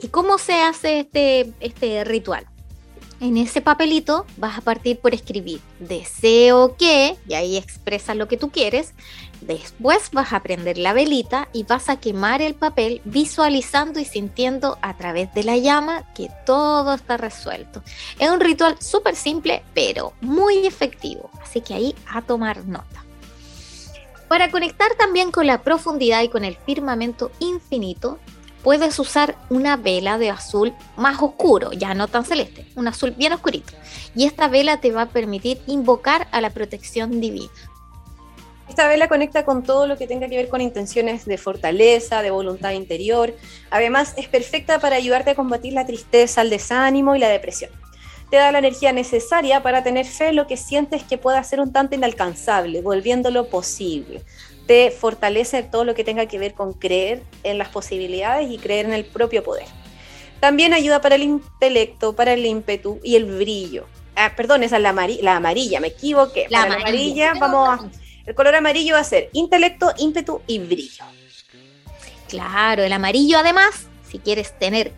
¿Y 0.00 0.08
cómo 0.08 0.38
se 0.38 0.54
hace 0.54 1.00
este, 1.00 1.52
este 1.60 2.04
ritual? 2.04 2.46
En 3.20 3.36
ese 3.36 3.60
papelito 3.60 4.26
vas 4.36 4.58
a 4.58 4.60
partir 4.60 4.98
por 4.98 5.14
escribir 5.14 5.60
deseo 5.78 6.76
que, 6.76 7.16
y 7.28 7.34
ahí 7.34 7.56
expresas 7.56 8.16
lo 8.16 8.28
que 8.28 8.36
tú 8.36 8.50
quieres, 8.50 8.92
Después 9.46 10.10
vas 10.12 10.32
a 10.32 10.40
prender 10.40 10.78
la 10.78 10.94
velita 10.94 11.48
y 11.52 11.64
vas 11.64 11.90
a 11.90 11.96
quemar 11.96 12.40
el 12.40 12.54
papel 12.54 13.02
visualizando 13.04 14.00
y 14.00 14.06
sintiendo 14.06 14.78
a 14.80 14.96
través 14.96 15.34
de 15.34 15.44
la 15.44 15.58
llama 15.58 16.02
que 16.14 16.30
todo 16.46 16.94
está 16.94 17.18
resuelto. 17.18 17.82
Es 18.18 18.30
un 18.30 18.40
ritual 18.40 18.80
súper 18.80 19.16
simple 19.16 19.62
pero 19.74 20.14
muy 20.22 20.66
efectivo, 20.66 21.28
así 21.42 21.60
que 21.60 21.74
ahí 21.74 21.94
a 22.06 22.22
tomar 22.22 22.64
nota. 22.64 23.04
Para 24.28 24.50
conectar 24.50 24.94
también 24.94 25.30
con 25.30 25.46
la 25.46 25.62
profundidad 25.62 26.22
y 26.22 26.30
con 26.30 26.44
el 26.44 26.56
firmamento 26.56 27.30
infinito, 27.38 28.18
puedes 28.64 28.98
usar 28.98 29.36
una 29.50 29.76
vela 29.76 30.18
de 30.18 30.30
azul 30.30 30.72
más 30.96 31.22
oscuro, 31.22 31.72
ya 31.72 31.94
no 31.94 32.08
tan 32.08 32.24
celeste, 32.24 32.66
un 32.74 32.88
azul 32.88 33.12
bien 33.12 33.34
oscurito. 33.34 33.74
Y 34.16 34.24
esta 34.24 34.48
vela 34.48 34.80
te 34.80 34.90
va 34.90 35.02
a 35.02 35.10
permitir 35.10 35.60
invocar 35.66 36.26
a 36.32 36.40
la 36.40 36.50
protección 36.50 37.20
divina. 37.20 37.52
Esta 38.66 38.88
vela 38.88 39.06
conecta 39.06 39.44
con 39.44 39.62
todo 39.62 39.86
lo 39.86 39.98
que 39.98 40.06
tenga 40.06 40.28
que 40.28 40.36
ver 40.36 40.48
con 40.48 40.62
intenciones 40.62 41.26
de 41.26 41.36
fortaleza, 41.36 42.22
de 42.22 42.30
voluntad 42.30 42.70
interior. 42.72 43.36
Además, 43.70 44.14
es 44.16 44.26
perfecta 44.26 44.78
para 44.78 44.96
ayudarte 44.96 45.30
a 45.30 45.34
combatir 45.34 45.74
la 45.74 45.84
tristeza, 45.84 46.40
el 46.40 46.48
desánimo 46.48 47.14
y 47.14 47.18
la 47.18 47.28
depresión. 47.28 47.70
Te 48.30 48.38
da 48.38 48.50
la 48.50 48.58
energía 48.58 48.92
necesaria 48.92 49.62
para 49.62 49.84
tener 49.84 50.06
fe 50.06 50.28
en 50.28 50.36
lo 50.36 50.46
que 50.46 50.56
sientes 50.56 51.02
que 51.02 51.18
pueda 51.18 51.44
ser 51.44 51.60
un 51.60 51.72
tanto 51.72 51.94
inalcanzable, 51.94 52.80
volviéndolo 52.80 53.48
posible. 53.48 54.22
Te 54.66 54.90
fortalece 54.90 55.62
todo 55.62 55.84
lo 55.84 55.94
que 55.94 56.04
tenga 56.04 56.26
que 56.26 56.38
ver 56.38 56.54
con 56.54 56.72
creer 56.72 57.22
en 57.42 57.58
las 57.58 57.68
posibilidades 57.68 58.50
y 58.50 58.58
creer 58.58 58.86
en 58.86 58.92
el 58.94 59.04
propio 59.04 59.42
poder. 59.42 59.66
También 60.40 60.72
ayuda 60.74 61.00
para 61.00 61.14
el 61.14 61.22
intelecto, 61.22 62.14
para 62.14 62.32
el 62.32 62.44
ímpetu 62.44 63.00
y 63.02 63.16
el 63.16 63.24
brillo. 63.24 63.86
Ah, 64.16 64.32
perdón, 64.36 64.62
esa 64.62 64.76
es 64.76 64.82
la, 64.82 64.90
amarilla, 65.36 65.80
me 65.80 65.88
equivoqué. 65.88 66.46
La 66.50 66.62
amarilla 66.62 67.34
vamos 67.38 67.68
a 67.68 67.90
el 68.26 68.34
color 68.34 68.54
amarillo 68.54 68.94
va 68.94 69.00
a 69.00 69.04
ser 69.04 69.28
intelecto, 69.32 69.92
ímpetu 69.98 70.40
y 70.46 70.58
brillo. 70.58 71.04
Claro, 72.28 72.82
el 72.82 72.92
amarillo 72.92 73.38
además, 73.38 73.86
si 74.10 74.18
quieres 74.18 74.58
tener 74.58 74.92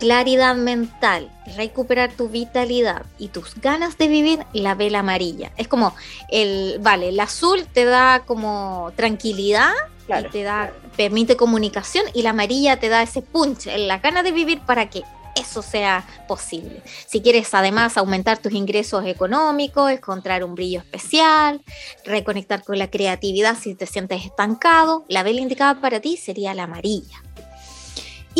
claridad 0.00 0.56
mental, 0.56 1.30
recuperar 1.56 2.10
tu 2.12 2.28
vitalidad 2.28 3.04
y 3.18 3.28
tus 3.28 3.54
ganas 3.60 3.98
de 3.98 4.08
vivir, 4.08 4.40
la 4.52 4.74
vela 4.74 5.00
amarilla. 5.00 5.52
Es 5.56 5.68
como 5.68 5.94
el, 6.30 6.78
vale, 6.80 7.10
el 7.10 7.20
azul 7.20 7.66
te 7.72 7.84
da 7.84 8.24
como 8.26 8.92
tranquilidad 8.96 9.72
y 10.08 10.28
te 10.30 10.42
da, 10.42 10.72
permite 10.96 11.36
comunicación 11.36 12.04
y 12.14 12.22
la 12.22 12.30
amarilla 12.30 12.80
te 12.80 12.88
da 12.88 13.02
ese 13.02 13.22
punch, 13.22 13.66
la 13.66 13.98
gana 13.98 14.24
de 14.24 14.32
vivir 14.32 14.60
para 14.62 14.90
que 14.90 15.04
eso 15.36 15.62
sea 15.62 16.06
posible. 16.26 16.82
Si 17.06 17.20
quieres 17.20 17.52
además 17.54 17.96
aumentar 17.96 18.38
tus 18.38 18.52
ingresos 18.52 19.04
económicos, 19.06 19.90
encontrar 19.90 20.42
un 20.44 20.54
brillo 20.54 20.80
especial, 20.80 21.62
reconectar 22.04 22.64
con 22.64 22.78
la 22.78 22.90
creatividad 22.90 23.56
si 23.56 23.74
te 23.74 23.86
sientes 23.86 24.24
estancado, 24.24 25.04
la 25.08 25.22
vela 25.22 25.40
indicada 25.40 25.80
para 25.80 26.00
ti 26.00 26.16
sería 26.16 26.54
la 26.54 26.64
amarilla. 26.64 27.22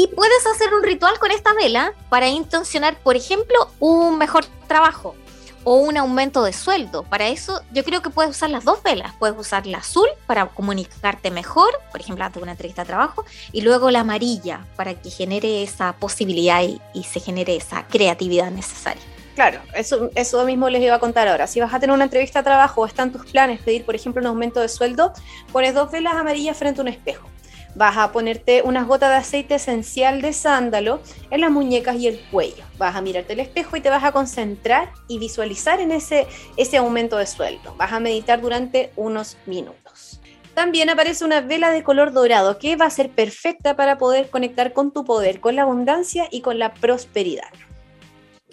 Y 0.01 0.07
puedes 0.07 0.47
hacer 0.47 0.73
un 0.73 0.83
ritual 0.83 1.19
con 1.19 1.31
esta 1.31 1.53
vela 1.53 1.93
para 2.09 2.27
intencionar, 2.27 2.97
por 3.01 3.17
ejemplo, 3.17 3.71
un 3.81 4.17
mejor 4.17 4.47
trabajo 4.67 5.15
o 5.63 5.75
un 5.75 5.99
aumento 5.99 6.43
de 6.43 6.55
sueldo. 6.55 7.03
Para 7.03 7.29
eso 7.29 7.61
yo 7.71 7.85
creo 7.85 8.01
que 8.01 8.09
puedes 8.09 8.31
usar 8.31 8.49
las 8.49 8.65
dos 8.65 8.83
velas. 8.83 9.13
Puedes 9.19 9.37
usar 9.37 9.67
la 9.67 9.77
azul 9.77 10.09
para 10.27 10.47
comunicarte 10.47 11.31
mejor, 11.31 11.69
por 11.93 12.01
ejemplo, 12.01 12.25
ante 12.25 12.39
una 12.39 12.53
entrevista 12.53 12.81
de 12.81 12.87
trabajo, 12.87 13.27
y 13.53 13.61
luego 13.61 13.91
la 13.91 14.01
amarilla 14.01 14.65
para 14.75 14.95
que 14.95 15.11
genere 15.11 15.63
esa 15.63 15.93
posibilidad 15.93 16.63
y, 16.63 16.81
y 16.95 17.05
se 17.05 17.21
genere 17.21 17.57
esa 17.57 17.87
creatividad 17.87 18.51
necesaria. 18.51 19.03
Claro, 19.35 19.61
eso, 19.75 20.09
eso 20.15 20.47
mismo 20.47 20.71
les 20.71 20.81
iba 20.81 20.95
a 20.95 20.99
contar 20.99 21.29
ahora. 21.29 21.47
Si 21.47 21.61
vas 21.61 21.75
a 21.75 21.79
tener 21.79 21.93
una 21.93 22.05
entrevista 22.05 22.39
de 22.39 22.45
trabajo 22.45 22.81
o 22.81 22.87
están 22.87 23.13
tus 23.13 23.31
planes 23.31 23.61
pedir, 23.61 23.85
por 23.85 23.95
ejemplo, 23.95 24.23
un 24.23 24.29
aumento 24.29 24.61
de 24.61 24.71
sueldo, 24.71 25.13
pones 25.53 25.75
dos 25.75 25.91
velas 25.91 26.15
amarillas 26.15 26.57
frente 26.57 26.81
a 26.81 26.85
un 26.85 26.89
espejo. 26.89 27.29
Vas 27.75 27.97
a 27.97 28.13
ponerte 28.13 28.63
unas 28.63 28.87
gotas 28.87 29.11
de 29.11 29.17
aceite 29.17 29.55
esencial 29.55 30.23
de 30.23 30.33
sándalo 30.33 31.01
en 31.31 31.41
las 31.41 31.51
muñecas 31.51 31.97
y 31.97 32.09
el 32.09 32.21
cuello. 32.31 32.65
Vas 32.79 32.97
a 32.97 33.01
mirarte 33.01 33.35
el 33.35 33.41
espejo 33.41 33.77
y 33.77 33.81
te 33.81 33.91
vas 33.91 34.05
a 34.05 34.13
concentrar 34.13 34.93
y 35.09 35.19
visualizar 35.19 35.81
en 35.81 35.93
ese, 35.93 36.27
ese 36.57 36.79
aumento 36.79 37.17
de 37.17 37.27
sueldo. 37.27 37.75
Vas 37.77 37.93
a 37.93 38.01
meditar 38.01 38.41
durante 38.41 38.93
unos 38.97 39.37
minutos. 39.47 40.21
También 40.55 40.91
aparece 40.91 41.25
una 41.25 41.41
vela 41.41 41.71
de 41.71 41.85
color 41.85 42.13
dorado 42.13 42.59
que 42.59 42.77
va 42.77 42.87
a 42.87 42.91
ser 42.91 43.11
perfecta 43.11 43.77
para 43.77 43.99
poder 43.99 44.31
conectar 44.31 44.73
con 44.73 44.93
tu 44.93 45.05
poder, 45.05 45.41
con 45.41 45.55
la 45.57 45.63
abundancia 45.63 46.29
y 46.31 46.41
con 46.41 46.59
la 46.59 46.75
prosperidad. 46.75 47.49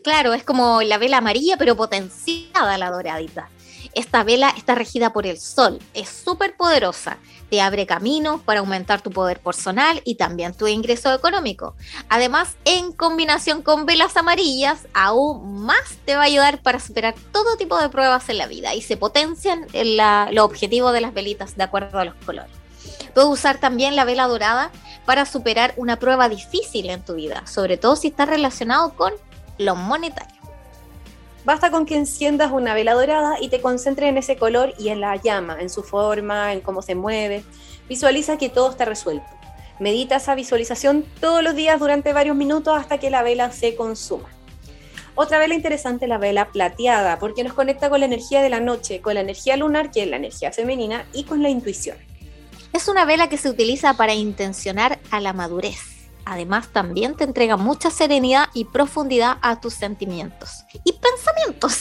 Claro, 0.03 0.33
es 0.33 0.43
como 0.43 0.81
la 0.83 0.97
vela 0.99 1.17
amarilla, 1.17 1.57
pero 1.57 1.75
potenciada 1.75 2.77
la 2.77 2.91
doradita. 2.91 3.49
Esta 3.93 4.23
vela 4.23 4.53
está 4.55 4.75
regida 4.75 5.11
por 5.11 5.25
el 5.25 5.39
sol, 5.39 5.79
es 5.93 6.07
súper 6.07 6.55
poderosa, 6.55 7.17
te 7.49 7.61
abre 7.61 7.85
caminos 7.85 8.41
para 8.41 8.59
aumentar 8.59 9.01
tu 9.01 9.11
poder 9.11 9.39
personal 9.39 10.01
y 10.03 10.15
también 10.15 10.53
tu 10.53 10.67
ingreso 10.67 11.13
económico. 11.13 11.75
Además, 12.09 12.55
en 12.65 12.91
combinación 12.91 13.61
con 13.61 13.85
velas 13.85 14.17
amarillas, 14.17 14.87
aún 14.93 15.61
más 15.61 15.97
te 16.05 16.15
va 16.15 16.23
a 16.23 16.25
ayudar 16.25 16.61
para 16.61 16.79
superar 16.79 17.15
todo 17.31 17.57
tipo 17.57 17.79
de 17.79 17.89
pruebas 17.89 18.27
en 18.29 18.37
la 18.37 18.47
vida 18.47 18.75
y 18.75 18.81
se 18.81 18.97
potencian 18.97 19.65
los 20.31 20.45
objetivos 20.45 20.93
de 20.93 21.01
las 21.01 21.13
velitas 21.13 21.55
de 21.55 21.63
acuerdo 21.63 21.99
a 21.99 22.05
los 22.05 22.15
colores. 22.25 22.51
Puedes 23.13 23.29
usar 23.29 23.59
también 23.59 23.95
la 23.95 24.05
vela 24.05 24.27
dorada 24.27 24.71
para 25.05 25.25
superar 25.25 25.73
una 25.77 25.97
prueba 25.97 26.29
difícil 26.29 26.89
en 26.89 27.03
tu 27.03 27.15
vida, 27.15 27.47
sobre 27.47 27.77
todo 27.77 27.95
si 27.95 28.09
está 28.09 28.25
relacionado 28.25 28.93
con 28.93 29.13
lo 29.57 29.75
monetario. 29.75 30.36
Basta 31.47 31.71
con 31.71 31.85
que 31.85 31.95
enciendas 31.95 32.51
una 32.51 32.73
vela 32.73 32.93
dorada 32.93 33.37
y 33.39 33.47
te 33.47 33.61
concentres 33.61 34.09
en 34.09 34.17
ese 34.17 34.35
color 34.35 34.73
y 34.77 34.89
en 34.89 34.99
la 34.99 35.15
llama, 35.15 35.55
en 35.61 35.69
su 35.69 35.81
forma, 35.81 36.51
en 36.51 36.59
cómo 36.59 36.81
se 36.81 36.93
mueve. 36.93 37.41
Visualiza 37.87 38.37
que 38.37 38.49
todo 38.49 38.69
está 38.69 38.83
resuelto. 38.83 39.25
Medita 39.79 40.17
esa 40.17 40.35
visualización 40.35 41.05
todos 41.21 41.41
los 41.41 41.55
días 41.55 41.79
durante 41.79 42.11
varios 42.11 42.35
minutos 42.35 42.77
hasta 42.77 42.97
que 42.97 43.09
la 43.09 43.23
vela 43.23 43.49
se 43.53 43.77
consuma. 43.77 44.27
Otra 45.15 45.39
vela 45.39 45.55
interesante 45.55 46.03
es 46.03 46.09
la 46.09 46.17
vela 46.17 46.49
plateada, 46.51 47.17
porque 47.17 47.45
nos 47.45 47.53
conecta 47.53 47.89
con 47.89 48.01
la 48.01 48.07
energía 48.07 48.41
de 48.41 48.49
la 48.49 48.59
noche, 48.59 48.99
con 48.99 49.13
la 49.13 49.21
energía 49.21 49.55
lunar, 49.55 49.89
que 49.89 50.03
es 50.03 50.09
la 50.09 50.17
energía 50.17 50.51
femenina, 50.51 51.05
y 51.13 51.23
con 51.23 51.41
la 51.41 51.47
intuición. 51.47 51.97
Es 52.73 52.89
una 52.89 53.05
vela 53.05 53.29
que 53.29 53.37
se 53.37 53.49
utiliza 53.49 53.93
para 53.93 54.13
intencionar 54.13 54.99
a 55.11 55.21
la 55.21 55.31
madurez 55.31 55.96
Además, 56.29 56.67
también 56.73 57.15
te 57.15 57.23
entrega 57.23 57.55
mucha 57.55 57.89
serenidad 57.89 58.49
y 58.53 58.65
profundidad 58.65 59.37
a 59.41 59.61
tus 59.61 59.73
sentimientos 59.73 60.65
y 60.83 60.91
pensamientos. 60.91 61.79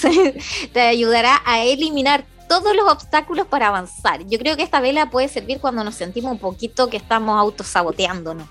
te 0.72 0.82
ayudará 0.82 1.42
a 1.44 1.64
eliminar 1.64 2.24
todos 2.48 2.76
los 2.76 2.88
obstáculos 2.88 3.48
para 3.48 3.66
avanzar. 3.66 4.24
Yo 4.28 4.38
creo 4.38 4.56
que 4.56 4.62
esta 4.62 4.78
vela 4.78 5.10
puede 5.10 5.26
servir 5.26 5.58
cuando 5.58 5.82
nos 5.82 5.96
sentimos 5.96 6.30
un 6.30 6.38
poquito 6.38 6.88
que 6.88 6.96
estamos 6.96 7.36
autosaboteándonos. 7.36 8.48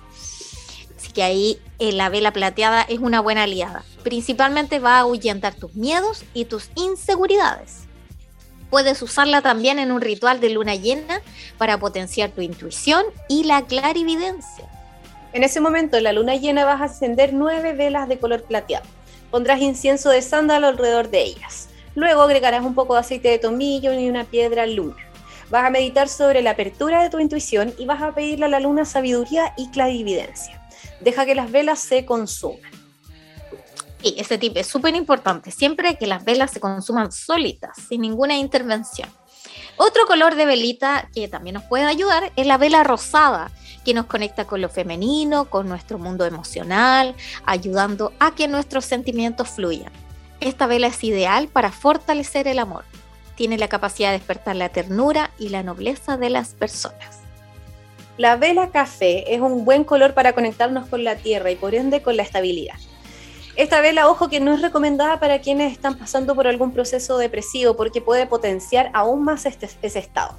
Así 0.97 1.13
que 1.13 1.23
ahí 1.23 1.61
eh, 1.79 1.93
la 1.93 2.09
vela 2.09 2.33
plateada 2.33 2.81
es 2.81 2.99
una 2.99 3.21
buena 3.21 3.43
aliada. 3.43 3.85
Principalmente 4.03 4.79
va 4.79 4.97
a 4.97 4.99
ahuyentar 4.99 5.55
tus 5.55 5.75
miedos 5.75 6.25
y 6.33 6.43
tus 6.43 6.71
inseguridades. 6.75 7.83
Puedes 8.69 9.01
usarla 9.01 9.41
también 9.41 9.79
en 9.79 9.93
un 9.93 10.01
ritual 10.01 10.41
de 10.41 10.49
luna 10.49 10.75
llena 10.75 11.21
para 11.57 11.79
potenciar 11.79 12.31
tu 12.31 12.41
intuición 12.41 13.05
y 13.29 13.45
la 13.45 13.61
clarividencia. 13.61 14.74
En 15.35 15.43
ese 15.43 15.59
momento, 15.59 15.97
en 15.97 16.05
la 16.05 16.13
luna 16.13 16.37
llena 16.37 16.63
vas 16.63 16.79
a 16.79 16.85
encender 16.85 17.33
nueve 17.33 17.73
velas 17.73 18.07
de 18.07 18.17
color 18.17 18.43
plateado. 18.43 18.85
Pondrás 19.31 19.59
incienso 19.59 20.09
de 20.09 20.21
sándalo 20.21 20.67
alrededor 20.67 21.09
de 21.09 21.23
ellas. 21.23 21.67
Luego 21.93 22.21
agregarás 22.21 22.63
un 22.63 22.73
poco 22.73 22.93
de 22.93 23.01
aceite 23.01 23.27
de 23.27 23.37
tomillo 23.37 23.91
y 23.91 24.07
una 24.07 24.23
piedra 24.23 24.65
luna. 24.65 24.95
Vas 25.49 25.65
a 25.65 25.69
meditar 25.69 26.07
sobre 26.07 26.41
la 26.41 26.51
apertura 26.51 27.03
de 27.03 27.09
tu 27.09 27.19
intuición 27.19 27.73
y 27.77 27.85
vas 27.85 28.01
a 28.01 28.15
pedirle 28.15 28.45
a 28.45 28.47
la 28.47 28.61
luna 28.61 28.85
sabiduría 28.85 29.53
y 29.57 29.69
clarividencia. 29.71 30.65
Deja 31.01 31.25
que 31.25 31.35
las 31.35 31.51
velas 31.51 31.79
se 31.79 32.05
consuman. 32.05 32.71
Y 34.01 34.17
ese 34.17 34.37
tip 34.37 34.55
es 34.55 34.67
súper 34.67 34.95
importante, 34.95 35.51
siempre 35.51 35.97
que 35.97 36.07
las 36.07 36.23
velas 36.23 36.51
se 36.51 36.61
consuman 36.61 37.11
solitas, 37.11 37.75
sin 37.89 37.99
ninguna 37.99 38.37
intervención. 38.37 39.09
Otro 39.75 40.05
color 40.05 40.35
de 40.35 40.45
velita 40.45 41.09
que 41.13 41.27
también 41.27 41.55
nos 41.55 41.63
puede 41.63 41.83
ayudar 41.83 42.31
es 42.37 42.47
la 42.47 42.57
vela 42.57 42.85
rosada 42.85 43.51
que 43.85 43.93
nos 43.93 44.07
conecta 44.07 44.45
con 44.45 44.59
lo 44.59 44.67
femenino, 44.67 45.45
con 45.45 45.69
nuestro 45.69 45.97
mundo 45.97 46.25
emocional, 46.25 47.15
ayudando 47.45 48.11
a 48.19 48.35
que 48.35 48.49
nuestros 48.49 48.83
sentimientos 48.83 49.49
fluyan. 49.49 49.93
Esta 50.41 50.67
vela 50.67 50.87
es 50.87 51.01
ideal 51.03 51.47
para 51.47 51.71
fortalecer 51.71 52.47
el 52.49 52.59
amor. 52.59 52.83
Tiene 53.35 53.57
la 53.57 53.69
capacidad 53.69 54.09
de 54.09 54.17
despertar 54.17 54.55
la 54.55 54.69
ternura 54.69 55.31
y 55.39 55.49
la 55.49 55.63
nobleza 55.63 56.17
de 56.17 56.29
las 56.29 56.53
personas. 56.53 57.19
La 58.17 58.35
vela 58.37 58.71
café 58.71 59.33
es 59.33 59.41
un 59.41 59.65
buen 59.65 59.83
color 59.83 60.13
para 60.13 60.33
conectarnos 60.33 60.87
con 60.87 61.03
la 61.03 61.15
tierra 61.15 61.51
y 61.51 61.55
por 61.55 61.75
ende 61.75 62.01
con 62.01 62.17
la 62.17 62.23
estabilidad. 62.23 62.75
Esta 63.57 63.79
vela, 63.79 64.09
ojo, 64.09 64.27
que 64.27 64.41
no 64.41 64.53
es 64.53 64.61
recomendada 64.61 65.19
para 65.19 65.39
quienes 65.39 65.71
están 65.71 65.97
pasando 65.97 66.35
por 66.35 66.47
algún 66.47 66.73
proceso 66.73 67.17
depresivo 67.17 67.75
porque 67.77 68.01
puede 68.01 68.25
potenciar 68.25 68.89
aún 68.93 69.23
más 69.23 69.45
este, 69.45 69.69
ese 69.81 69.99
estado. 69.99 70.37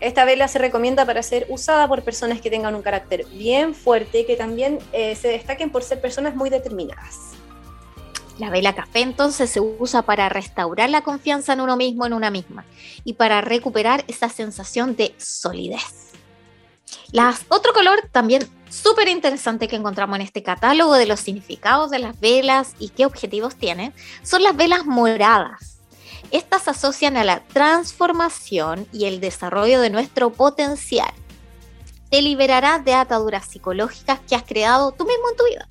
Esta 0.00 0.24
vela 0.24 0.46
se 0.46 0.58
recomienda 0.58 1.04
para 1.04 1.22
ser 1.22 1.46
usada 1.48 1.88
por 1.88 2.02
personas 2.02 2.40
que 2.40 2.50
tengan 2.50 2.74
un 2.74 2.82
carácter 2.82 3.26
bien 3.26 3.74
fuerte 3.74 4.20
y 4.20 4.26
que 4.26 4.36
también 4.36 4.78
eh, 4.92 5.16
se 5.16 5.28
destaquen 5.28 5.70
por 5.70 5.82
ser 5.82 6.00
personas 6.00 6.36
muy 6.36 6.50
determinadas. 6.50 7.32
La 8.38 8.50
vela 8.50 8.74
café 8.74 9.00
entonces 9.00 9.50
se 9.50 9.60
usa 9.60 10.02
para 10.02 10.28
restaurar 10.28 10.88
la 10.90 11.02
confianza 11.02 11.52
en 11.52 11.60
uno 11.60 11.76
mismo, 11.76 12.06
en 12.06 12.12
una 12.12 12.30
misma, 12.30 12.64
y 13.02 13.14
para 13.14 13.40
recuperar 13.40 14.04
esa 14.06 14.28
sensación 14.28 14.94
de 14.94 15.12
solidez. 15.18 16.12
Las, 17.10 17.44
otro 17.48 17.72
color 17.72 18.08
también 18.12 18.48
súper 18.70 19.08
interesante 19.08 19.66
que 19.66 19.76
encontramos 19.76 20.16
en 20.16 20.22
este 20.22 20.44
catálogo 20.44 20.94
de 20.94 21.06
los 21.06 21.20
significados 21.20 21.90
de 21.90 21.98
las 21.98 22.20
velas 22.20 22.74
y 22.78 22.90
qué 22.90 23.06
objetivos 23.06 23.56
tienen 23.56 23.92
son 24.22 24.44
las 24.44 24.56
velas 24.56 24.86
moradas. 24.86 25.77
Estas 26.30 26.62
se 26.62 26.70
asocian 26.70 27.16
a 27.16 27.24
la 27.24 27.40
transformación 27.40 28.86
y 28.92 29.06
el 29.06 29.20
desarrollo 29.20 29.80
de 29.80 29.90
nuestro 29.90 30.30
potencial. 30.30 31.12
Te 32.10 32.22
liberará 32.22 32.78
de 32.78 32.94
ataduras 32.94 33.46
psicológicas 33.46 34.20
que 34.28 34.34
has 34.34 34.42
creado 34.42 34.92
tú 34.92 35.04
mismo 35.04 35.30
en 35.30 35.36
tu 35.36 35.44
vida 35.44 35.68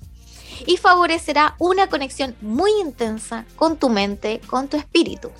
y 0.66 0.76
favorecerá 0.76 1.54
una 1.58 1.88
conexión 1.88 2.36
muy 2.40 2.70
intensa 2.80 3.44
con 3.56 3.76
tu 3.76 3.88
mente, 3.88 4.40
con 4.48 4.68
tu 4.68 4.76
espíritu 4.76 5.30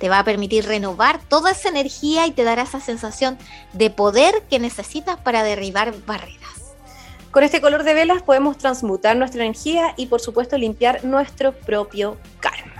te 0.00 0.08
va 0.08 0.18
a 0.18 0.24
permitir 0.24 0.66
renovar 0.66 1.20
toda 1.28 1.52
esa 1.52 1.68
energía 1.68 2.26
y 2.26 2.32
te 2.32 2.42
dará 2.42 2.62
esa 2.62 2.80
sensación 2.80 3.38
de 3.74 3.90
poder 3.90 4.42
que 4.48 4.58
necesitas 4.58 5.18
para 5.18 5.42
derribar 5.42 5.94
barreras. 6.06 6.74
Con 7.30 7.44
este 7.44 7.60
color 7.60 7.84
de 7.84 7.94
velas 7.94 8.22
podemos 8.22 8.58
transmutar 8.58 9.16
nuestra 9.16 9.44
energía 9.44 9.94
y 9.96 10.06
por 10.06 10.20
supuesto 10.20 10.58
limpiar 10.58 11.04
nuestro 11.04 11.52
propio 11.52 12.16
karma. 12.40 12.79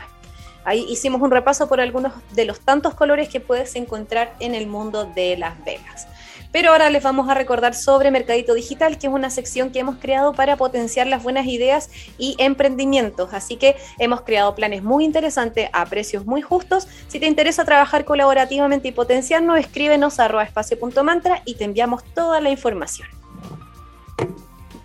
Ahí 0.65 0.87
hicimos 0.89 1.21
un 1.21 1.31
repaso 1.31 1.69
por 1.69 1.81
algunos 1.81 2.13
de 2.33 2.45
los 2.45 2.61
tantos 2.61 2.95
colores 2.95 3.29
que 3.29 3.41
puedes 3.41 3.75
encontrar 3.77 4.35
en 4.41 4.55
el 4.55 4.67
mundo 4.67 5.05
de 5.05 5.37
las 5.37 5.63
velas. 5.65 6.07
Pero 6.53 6.73
ahora 6.73 6.91
les 6.91 7.03
vamos 7.03 7.29
a 7.29 7.35
recordar 7.35 7.75
sobre 7.75 8.11
Mercadito 8.11 8.55
Digital, 8.55 8.99
que 8.99 9.07
es 9.07 9.13
una 9.13 9.31
sección 9.31 9.71
que 9.71 9.79
hemos 9.79 9.97
creado 9.97 10.33
para 10.33 10.57
potenciar 10.57 11.07
las 11.07 11.23
buenas 11.23 11.47
ideas 11.47 11.91
y 12.19 12.35
emprendimientos. 12.39 13.33
Así 13.33 13.57
que 13.57 13.77
hemos 13.99 14.23
creado 14.23 14.55
planes 14.55 14.83
muy 14.83 15.05
interesantes 15.05 15.71
a 15.73 15.87
precios 15.87 16.27
muy 16.27 16.43
justos. 16.43 16.89
Si 17.09 17.21
te 17.21 17.27
interesa 17.27 17.65
trabajar 17.65 18.05
colaborativamente 18.05 18.89
y 18.89 18.93
potenciarnos, 18.93 19.59
escríbenos 19.59 20.19
a 20.19 20.43
espacio.mantra 20.43 21.43
y 21.45 21.55
te 21.55 21.65
enviamos 21.65 22.03
toda 22.15 22.41
la 22.41 22.51
información. 22.51 23.20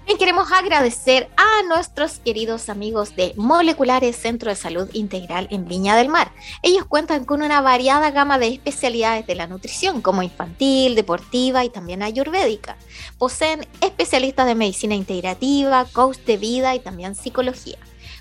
También 0.06 0.20
queremos 0.20 0.52
agradecer 0.52 1.32
a 1.36 1.64
nuestros 1.68 2.20
queridos 2.20 2.70
amigos 2.70 3.16
de 3.16 3.34
Moleculares 3.38 4.16
Centro 4.16 4.52
de 4.52 4.56
Salud 4.56 4.88
Integral 4.94 5.48
en 5.50 5.66
Viña 5.68 5.96
del 5.96 6.10
Mar. 6.10 6.32
Ellos 6.62 6.86
cuentan 6.86 7.26
con 7.26 7.42
una 7.42 7.60
variada 7.62 8.12
gama 8.12 8.38
de 8.38 8.50
especialidades 8.50 9.26
de 9.26 9.34
la 9.34 9.48
nutrición, 9.48 10.02
como 10.02 10.22
infantil, 10.22 10.94
deportiva 10.94 11.66
y 11.66 11.72
también 11.72 12.04
ayurvédica. 12.04 12.78
Poseen 13.18 13.66
especialistas 13.82 14.46
de 14.46 14.54
medicina 14.54 14.94
integrativa, 14.94 15.86
coach 15.92 16.20
de 16.20 16.38
vida 16.38 16.76
y 16.76 16.80
también 16.82 17.16
psicología. 17.16 17.80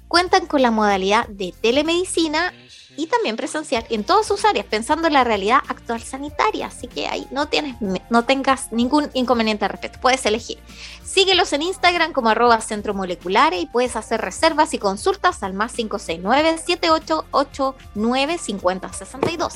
Cuentan 0.08 0.46
con 0.46 0.62
la 0.62 0.70
modalidad 0.70 1.28
de 1.28 1.52
telemedicina 1.60 2.54
y 2.96 3.06
también 3.06 3.36
presencial 3.36 3.84
en 3.90 4.04
todas 4.04 4.26
sus 4.26 4.44
áreas, 4.44 4.66
pensando 4.66 5.06
en 5.06 5.14
la 5.14 5.24
realidad 5.24 5.58
actual 5.68 6.02
sanitaria. 6.02 6.66
Así 6.66 6.86
que 6.86 7.08
ahí 7.08 7.26
no, 7.30 7.48
tienes, 7.48 7.76
no 8.10 8.24
tengas 8.24 8.72
ningún 8.72 9.10
inconveniente 9.14 9.64
al 9.64 9.70
respecto. 9.70 10.00
Puedes 10.00 10.24
elegir. 10.26 10.58
Síguelos 11.04 11.52
en 11.52 11.62
Instagram 11.62 12.12
como 12.12 12.28
arroba 12.28 12.60
centro 12.60 12.94
moleculares 12.94 13.62
y 13.62 13.66
puedes 13.66 13.96
hacer 13.96 14.20
reservas 14.20 14.74
y 14.74 14.78
consultas 14.78 15.42
al 15.42 15.54
más 15.54 15.72
569 15.72 16.58
7889 16.58 18.38
5062. 18.38 19.54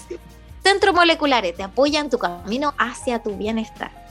Centro 0.62 0.92
Moleculares 0.92 1.56
te 1.56 1.62
apoya 1.62 2.00
en 2.00 2.10
tu 2.10 2.18
camino 2.18 2.74
hacia 2.78 3.22
tu 3.22 3.36
bienestar. 3.36 4.07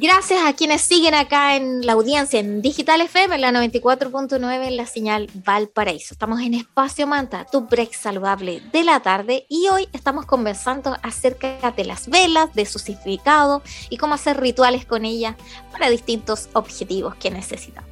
Gracias 0.00 0.38
a 0.46 0.52
quienes 0.52 0.82
siguen 0.82 1.14
acá 1.14 1.56
en 1.56 1.84
la 1.84 1.94
audiencia 1.94 2.38
en 2.38 2.62
Digital 2.62 3.00
FM, 3.00 3.34
en 3.34 3.40
la 3.40 3.50
94.9, 3.50 4.68
en 4.68 4.76
la 4.76 4.86
señal 4.86 5.28
Valparaíso. 5.34 6.14
Estamos 6.14 6.40
en 6.40 6.54
Espacio 6.54 7.08
Manta, 7.08 7.46
tu 7.50 7.62
break 7.62 7.94
saludable 7.94 8.62
de 8.70 8.84
la 8.84 9.00
tarde, 9.00 9.44
y 9.48 9.66
hoy 9.66 9.88
estamos 9.92 10.24
conversando 10.24 10.96
acerca 11.02 11.72
de 11.76 11.84
las 11.84 12.08
velas, 12.08 12.54
de 12.54 12.64
su 12.64 12.78
significado 12.78 13.60
y 13.90 13.96
cómo 13.96 14.14
hacer 14.14 14.40
rituales 14.40 14.84
con 14.84 15.04
ellas 15.04 15.34
para 15.72 15.90
distintos 15.90 16.48
objetivos 16.52 17.16
que 17.16 17.32
necesitamos. 17.32 17.90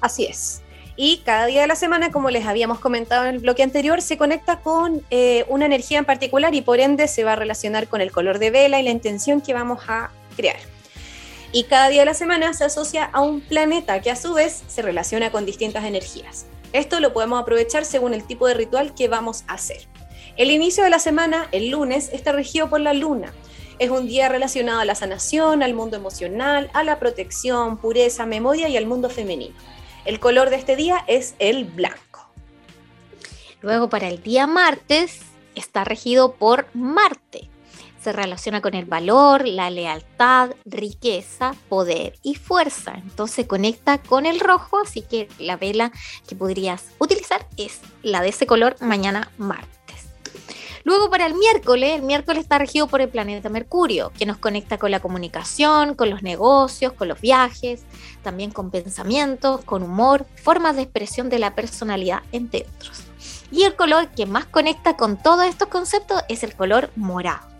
Así 0.00 0.26
es. 0.26 0.62
Y 0.94 1.22
cada 1.24 1.46
día 1.46 1.62
de 1.62 1.66
la 1.66 1.74
semana, 1.74 2.12
como 2.12 2.30
les 2.30 2.46
habíamos 2.46 2.78
comentado 2.78 3.24
en 3.24 3.34
el 3.34 3.40
bloque 3.40 3.64
anterior, 3.64 4.02
se 4.02 4.16
conecta 4.16 4.60
con 4.60 5.02
eh, 5.10 5.46
una 5.48 5.66
energía 5.66 5.98
en 5.98 6.04
particular 6.04 6.54
y 6.54 6.60
por 6.60 6.78
ende 6.78 7.08
se 7.08 7.24
va 7.24 7.32
a 7.32 7.36
relacionar 7.36 7.88
con 7.88 8.00
el 8.00 8.12
color 8.12 8.38
de 8.38 8.52
vela 8.52 8.78
y 8.78 8.84
la 8.84 8.90
intención 8.90 9.40
que 9.40 9.52
vamos 9.52 9.80
a 9.88 10.12
crear 10.36 10.71
y 11.52 11.64
cada 11.64 11.88
día 11.88 12.00
de 12.00 12.06
la 12.06 12.14
semana 12.14 12.54
se 12.54 12.64
asocia 12.64 13.04
a 13.04 13.20
un 13.20 13.42
planeta 13.42 14.00
que 14.00 14.10
a 14.10 14.16
su 14.16 14.32
vez 14.32 14.64
se 14.66 14.80
relaciona 14.80 15.30
con 15.30 15.44
distintas 15.44 15.84
energías. 15.84 16.46
Esto 16.72 16.98
lo 16.98 17.12
podemos 17.12 17.40
aprovechar 17.40 17.84
según 17.84 18.14
el 18.14 18.24
tipo 18.24 18.46
de 18.46 18.54
ritual 18.54 18.94
que 18.94 19.08
vamos 19.08 19.44
a 19.46 19.54
hacer. 19.54 19.86
El 20.36 20.50
inicio 20.50 20.82
de 20.82 20.88
la 20.90 20.98
semana, 20.98 21.48
el 21.52 21.68
lunes, 21.68 22.08
está 22.12 22.32
regido 22.32 22.70
por 22.70 22.80
la 22.80 22.94
luna. 22.94 23.34
Es 23.78 23.90
un 23.90 24.06
día 24.06 24.30
relacionado 24.30 24.80
a 24.80 24.86
la 24.86 24.94
sanación, 24.94 25.62
al 25.62 25.74
mundo 25.74 25.98
emocional, 25.98 26.70
a 26.72 26.84
la 26.84 26.98
protección, 26.98 27.76
pureza, 27.76 28.24
memoria 28.24 28.68
y 28.70 28.78
al 28.78 28.86
mundo 28.86 29.10
femenino. 29.10 29.54
El 30.06 30.20
color 30.20 30.48
de 30.48 30.56
este 30.56 30.74
día 30.74 31.04
es 31.06 31.34
el 31.38 31.66
blanco. 31.66 32.30
Luego 33.60 33.90
para 33.90 34.08
el 34.08 34.22
día 34.22 34.46
martes 34.46 35.20
está 35.54 35.84
regido 35.84 36.32
por 36.32 36.66
Marte 36.72 37.51
se 38.02 38.12
relaciona 38.12 38.60
con 38.60 38.74
el 38.74 38.84
valor, 38.84 39.46
la 39.46 39.70
lealtad, 39.70 40.50
riqueza, 40.64 41.54
poder 41.68 42.14
y 42.22 42.34
fuerza. 42.34 42.94
Entonces 42.96 43.46
conecta 43.46 43.98
con 43.98 44.26
el 44.26 44.40
rojo, 44.40 44.78
así 44.80 45.02
que 45.02 45.28
la 45.38 45.56
vela 45.56 45.92
que 46.26 46.34
podrías 46.34 46.86
utilizar 46.98 47.46
es 47.56 47.80
la 48.02 48.20
de 48.22 48.30
ese 48.30 48.46
color 48.46 48.76
mañana 48.80 49.30
martes. 49.38 49.72
Luego 50.84 51.10
para 51.10 51.26
el 51.26 51.34
miércoles, 51.34 51.94
el 51.94 52.02
miércoles 52.02 52.42
está 52.42 52.58
regido 52.58 52.88
por 52.88 53.00
el 53.00 53.08
planeta 53.08 53.48
Mercurio, 53.48 54.10
que 54.18 54.26
nos 54.26 54.38
conecta 54.38 54.78
con 54.78 54.90
la 54.90 54.98
comunicación, 54.98 55.94
con 55.94 56.10
los 56.10 56.24
negocios, 56.24 56.92
con 56.94 57.06
los 57.06 57.20
viajes, 57.20 57.84
también 58.24 58.50
con 58.50 58.72
pensamientos, 58.72 59.64
con 59.64 59.84
humor, 59.84 60.26
formas 60.42 60.74
de 60.74 60.82
expresión 60.82 61.28
de 61.28 61.38
la 61.38 61.54
personalidad, 61.54 62.22
entre 62.32 62.66
otros. 62.76 63.04
Y 63.52 63.62
el 63.62 63.76
color 63.76 64.08
que 64.08 64.26
más 64.26 64.46
conecta 64.46 64.96
con 64.96 65.22
todos 65.22 65.44
estos 65.44 65.68
conceptos 65.68 66.22
es 66.28 66.42
el 66.42 66.56
color 66.56 66.90
morado 66.96 67.51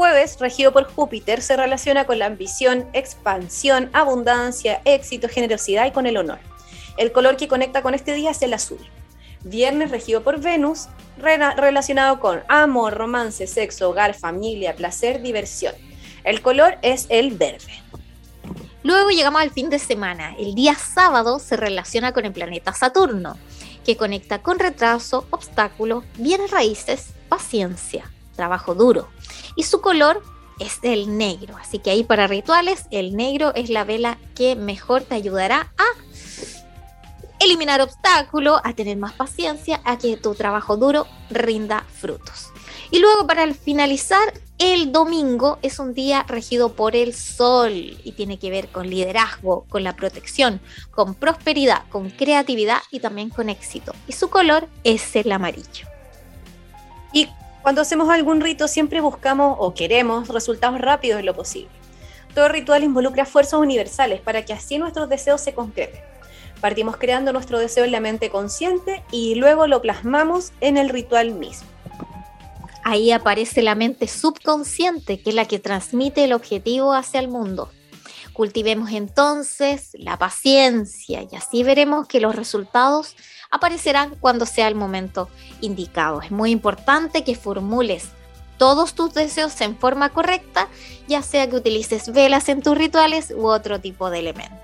jueves, 0.00 0.38
regido 0.40 0.72
por 0.72 0.84
Júpiter, 0.84 1.42
se 1.42 1.58
relaciona 1.58 2.06
con 2.06 2.18
la 2.18 2.24
ambición, 2.24 2.86
expansión, 2.94 3.90
abundancia, 3.92 4.80
éxito, 4.86 5.28
generosidad 5.28 5.84
y 5.84 5.90
con 5.90 6.06
el 6.06 6.16
honor. 6.16 6.38
El 6.96 7.12
color 7.12 7.36
que 7.36 7.48
conecta 7.48 7.82
con 7.82 7.92
este 7.92 8.14
día 8.14 8.30
es 8.30 8.40
el 8.40 8.54
azul. 8.54 8.78
Viernes, 9.44 9.90
regido 9.90 10.22
por 10.22 10.40
Venus, 10.40 10.88
relacionado 11.18 12.18
con 12.18 12.42
amor, 12.48 12.94
romance, 12.94 13.46
sexo, 13.46 13.90
hogar, 13.90 14.14
familia, 14.14 14.74
placer, 14.74 15.20
diversión. 15.20 15.74
El 16.24 16.40
color 16.40 16.78
es 16.80 17.04
el 17.10 17.32
verde. 17.32 17.82
Luego 18.82 19.10
llegamos 19.10 19.42
al 19.42 19.50
fin 19.50 19.68
de 19.68 19.78
semana. 19.78 20.34
El 20.38 20.54
día 20.54 20.76
sábado 20.76 21.38
se 21.38 21.58
relaciona 21.58 22.14
con 22.14 22.24
el 22.24 22.32
planeta 22.32 22.72
Saturno, 22.72 23.36
que 23.84 23.98
conecta 23.98 24.38
con 24.38 24.60
retraso, 24.60 25.26
obstáculos, 25.28 26.04
bienes 26.16 26.50
raíces, 26.50 27.08
paciencia, 27.28 28.10
trabajo 28.40 28.74
duro, 28.74 29.06
y 29.54 29.64
su 29.64 29.82
color 29.82 30.22
es 30.60 30.78
el 30.82 31.18
negro. 31.18 31.56
Así 31.60 31.78
que 31.78 31.90
ahí 31.90 32.04
para 32.04 32.26
rituales, 32.26 32.86
el 32.90 33.14
negro 33.14 33.52
es 33.54 33.68
la 33.68 33.84
vela 33.84 34.16
que 34.34 34.56
mejor 34.56 35.02
te 35.02 35.14
ayudará 35.14 35.72
a 35.76 35.84
eliminar 37.38 37.82
obstáculos, 37.82 38.60
a 38.64 38.72
tener 38.72 38.96
más 38.96 39.12
paciencia, 39.12 39.82
a 39.84 39.98
que 39.98 40.16
tu 40.16 40.34
trabajo 40.34 40.78
duro 40.78 41.06
rinda 41.28 41.84
frutos. 42.00 42.48
Y 42.90 42.98
luego 42.98 43.26
para 43.26 43.52
finalizar, 43.52 44.32
el 44.58 44.90
domingo 44.90 45.58
es 45.60 45.78
un 45.78 45.92
día 45.92 46.24
regido 46.26 46.74
por 46.74 46.96
el 46.96 47.14
sol 47.14 47.72
y 47.72 48.12
tiene 48.12 48.38
que 48.38 48.50
ver 48.50 48.68
con 48.68 48.88
liderazgo, 48.88 49.66
con 49.68 49.84
la 49.84 49.96
protección, 49.96 50.60
con 50.90 51.14
prosperidad, 51.14 51.82
con 51.90 52.08
creatividad 52.08 52.80
y 52.90 53.00
también 53.00 53.28
con 53.28 53.50
éxito. 53.50 53.92
Y 54.08 54.12
su 54.12 54.30
color 54.30 54.66
es 54.82 55.14
el 55.14 55.30
amarillo. 55.30 55.86
Y 57.12 57.28
cuando 57.62 57.82
hacemos 57.82 58.08
algún 58.08 58.40
rito 58.40 58.68
siempre 58.68 59.00
buscamos 59.00 59.56
o 59.58 59.74
queremos 59.74 60.28
resultados 60.28 60.80
rápidos 60.80 61.20
en 61.20 61.26
lo 61.26 61.34
posible. 61.34 61.70
Todo 62.34 62.48
ritual 62.48 62.84
involucra 62.84 63.26
fuerzas 63.26 63.60
universales 63.60 64.20
para 64.20 64.44
que 64.44 64.52
así 64.52 64.78
nuestros 64.78 65.08
deseos 65.08 65.40
se 65.40 65.52
concreten. 65.52 66.00
Partimos 66.60 66.96
creando 66.96 67.32
nuestro 67.32 67.58
deseo 67.58 67.84
en 67.84 67.92
la 67.92 68.00
mente 68.00 68.30
consciente 68.30 69.02
y 69.10 69.34
luego 69.34 69.66
lo 69.66 69.82
plasmamos 69.82 70.52
en 70.60 70.76
el 70.76 70.90
ritual 70.90 71.32
mismo. 71.32 71.68
Ahí 72.84 73.12
aparece 73.12 73.62
la 73.62 73.74
mente 73.74 74.08
subconsciente, 74.08 75.20
que 75.22 75.30
es 75.30 75.36
la 75.36 75.46
que 75.46 75.58
transmite 75.58 76.24
el 76.24 76.32
objetivo 76.32 76.94
hacia 76.94 77.20
el 77.20 77.28
mundo. 77.28 77.70
Cultivemos 78.32 78.90
entonces 78.92 79.90
la 79.94 80.16
paciencia 80.16 81.26
y 81.30 81.36
así 81.36 81.62
veremos 81.62 82.06
que 82.06 82.20
los 82.20 82.34
resultados 82.34 83.16
aparecerán 83.50 84.14
cuando 84.20 84.46
sea 84.46 84.68
el 84.68 84.74
momento 84.74 85.28
indicado. 85.60 86.22
Es 86.22 86.30
muy 86.30 86.50
importante 86.50 87.24
que 87.24 87.34
formules 87.34 88.08
todos 88.58 88.94
tus 88.94 89.14
deseos 89.14 89.60
en 89.60 89.76
forma 89.76 90.10
correcta, 90.10 90.68
ya 91.08 91.22
sea 91.22 91.48
que 91.48 91.56
utilices 91.56 92.12
velas 92.12 92.48
en 92.48 92.62
tus 92.62 92.76
rituales 92.76 93.32
u 93.36 93.46
otro 93.46 93.80
tipo 93.80 94.10
de 94.10 94.20
elemento. 94.20 94.54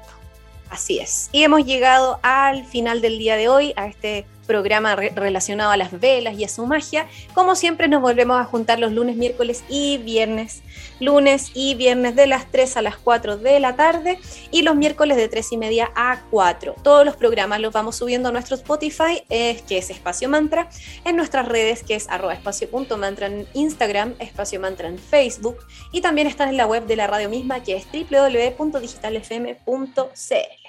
Así 0.70 0.98
es. 0.98 1.28
Y 1.32 1.42
hemos 1.42 1.64
llegado 1.64 2.18
al 2.22 2.64
final 2.66 3.00
del 3.00 3.18
día 3.18 3.36
de 3.36 3.48
hoy, 3.48 3.72
a 3.76 3.86
este 3.86 4.26
programa 4.46 4.96
relacionado 4.96 5.70
a 5.70 5.76
las 5.76 5.98
velas 5.98 6.38
y 6.38 6.44
a 6.44 6.48
su 6.48 6.66
magia. 6.66 7.06
Como 7.34 7.54
siempre 7.54 7.88
nos 7.88 8.00
volvemos 8.00 8.40
a 8.40 8.44
juntar 8.44 8.78
los 8.78 8.92
lunes, 8.92 9.16
miércoles 9.16 9.64
y 9.68 9.98
viernes. 9.98 10.62
Lunes 11.00 11.50
y 11.52 11.74
viernes 11.74 12.16
de 12.16 12.26
las 12.26 12.50
3 12.50 12.78
a 12.78 12.82
las 12.82 12.96
4 12.96 13.36
de 13.36 13.60
la 13.60 13.76
tarde 13.76 14.18
y 14.50 14.62
los 14.62 14.76
miércoles 14.76 15.16
de 15.16 15.28
3 15.28 15.52
y 15.52 15.56
media 15.56 15.90
a 15.94 16.22
4. 16.30 16.76
Todos 16.82 17.04
los 17.04 17.16
programas 17.16 17.60
los 17.60 17.72
vamos 17.72 17.96
subiendo 17.96 18.30
a 18.30 18.32
nuestro 18.32 18.56
Spotify, 18.56 19.22
que 19.28 19.78
es 19.78 19.90
Espacio 19.90 20.28
Mantra, 20.28 20.68
en 21.04 21.16
nuestras 21.16 21.46
redes 21.46 21.82
que 21.82 21.94
es 21.94 22.08
arroba 22.08 22.34
espacio.mantra 22.34 23.26
en 23.26 23.46
Instagram, 23.54 24.14
espacio 24.18 24.60
mantra 24.60 24.88
en 24.88 24.98
Facebook 24.98 25.58
y 25.92 26.00
también 26.00 26.26
están 26.26 26.48
en 26.48 26.56
la 26.56 26.66
web 26.66 26.86
de 26.86 26.96
la 26.96 27.06
radio 27.06 27.28
misma 27.28 27.62
que 27.62 27.76
es 27.76 27.86
www.digitalfm.cl. 27.92 30.65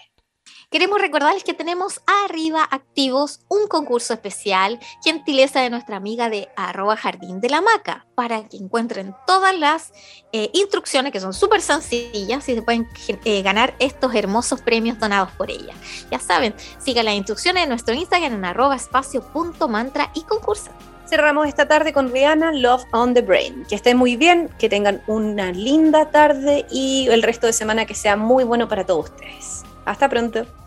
Queremos 0.69 0.99
recordarles 0.99 1.45
que 1.45 1.53
tenemos 1.53 2.01
arriba 2.25 2.61
activos 2.61 3.39
un 3.47 3.69
concurso 3.69 4.13
especial, 4.13 4.81
gentileza 5.01 5.61
de 5.61 5.69
nuestra 5.69 5.95
amiga 5.95 6.29
de 6.29 6.49
arroba 6.57 6.97
jardín 6.97 7.39
de 7.39 7.49
la 7.49 7.61
maca, 7.61 8.05
para 8.15 8.49
que 8.49 8.57
encuentren 8.57 9.15
todas 9.25 9.57
las 9.57 9.93
eh, 10.33 10.49
instrucciones 10.51 11.13
que 11.13 11.21
son 11.21 11.33
súper 11.33 11.61
sencillas 11.61 12.49
y 12.49 12.55
se 12.55 12.61
pueden 12.61 12.85
eh, 13.23 13.41
ganar 13.43 13.75
estos 13.79 14.13
hermosos 14.13 14.59
premios 14.59 14.99
donados 14.99 15.31
por 15.37 15.49
ella. 15.49 15.73
Ya 16.11 16.19
saben, 16.19 16.53
sigan 16.79 17.05
las 17.05 17.15
instrucciones 17.15 17.63
en 17.63 17.69
nuestro 17.69 17.95
Instagram 17.95 18.33
en 18.33 18.43
arroba 18.43 18.75
espacio.mantra 18.75 20.11
y 20.15 20.23
concursa. 20.23 20.71
Cerramos 21.09 21.47
esta 21.47 21.69
tarde 21.69 21.93
con 21.93 22.11
Rihanna, 22.11 22.51
Love 22.51 22.83
on 22.91 23.13
the 23.13 23.21
Brain. 23.21 23.65
Que 23.69 23.75
estén 23.75 23.95
muy 23.95 24.17
bien, 24.17 24.49
que 24.59 24.67
tengan 24.67 25.01
una 25.07 25.53
linda 25.53 26.11
tarde 26.11 26.65
y 26.69 27.07
el 27.09 27.23
resto 27.23 27.47
de 27.47 27.53
semana 27.53 27.85
que 27.85 27.95
sea 27.95 28.17
muy 28.17 28.43
bueno 28.43 28.67
para 28.67 28.85
todos 28.85 29.11
ustedes. 29.11 29.63
Hasta 29.87 30.09
pronto. 30.09 30.66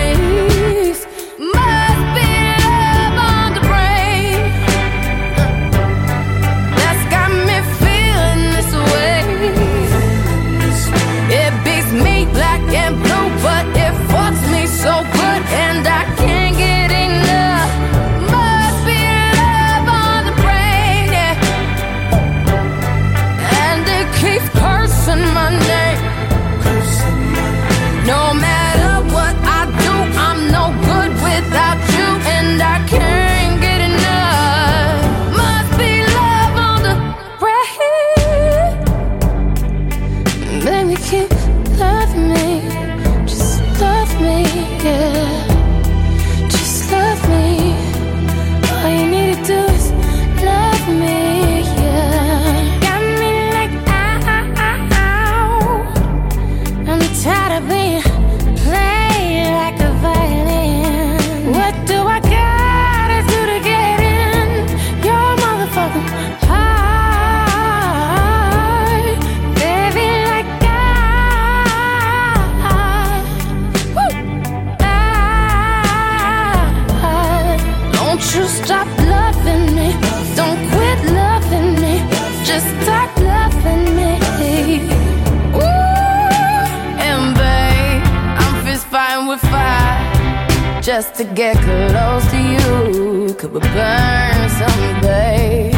just 91.01 91.15
to 91.15 91.23
get 91.23 91.55
close 91.55 92.25
to 92.29 92.37
you. 92.37 93.33
Could 93.33 93.53
we 93.53 93.59
burn 93.59 94.49
someday? 94.61 95.71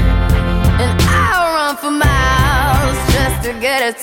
And 0.83 1.01
I'll 1.03 1.47
run 1.55 1.77
for 1.77 1.91
miles 1.91 2.97
just 3.13 3.37
to 3.45 3.53
get 3.61 3.95
it. 3.95 4.02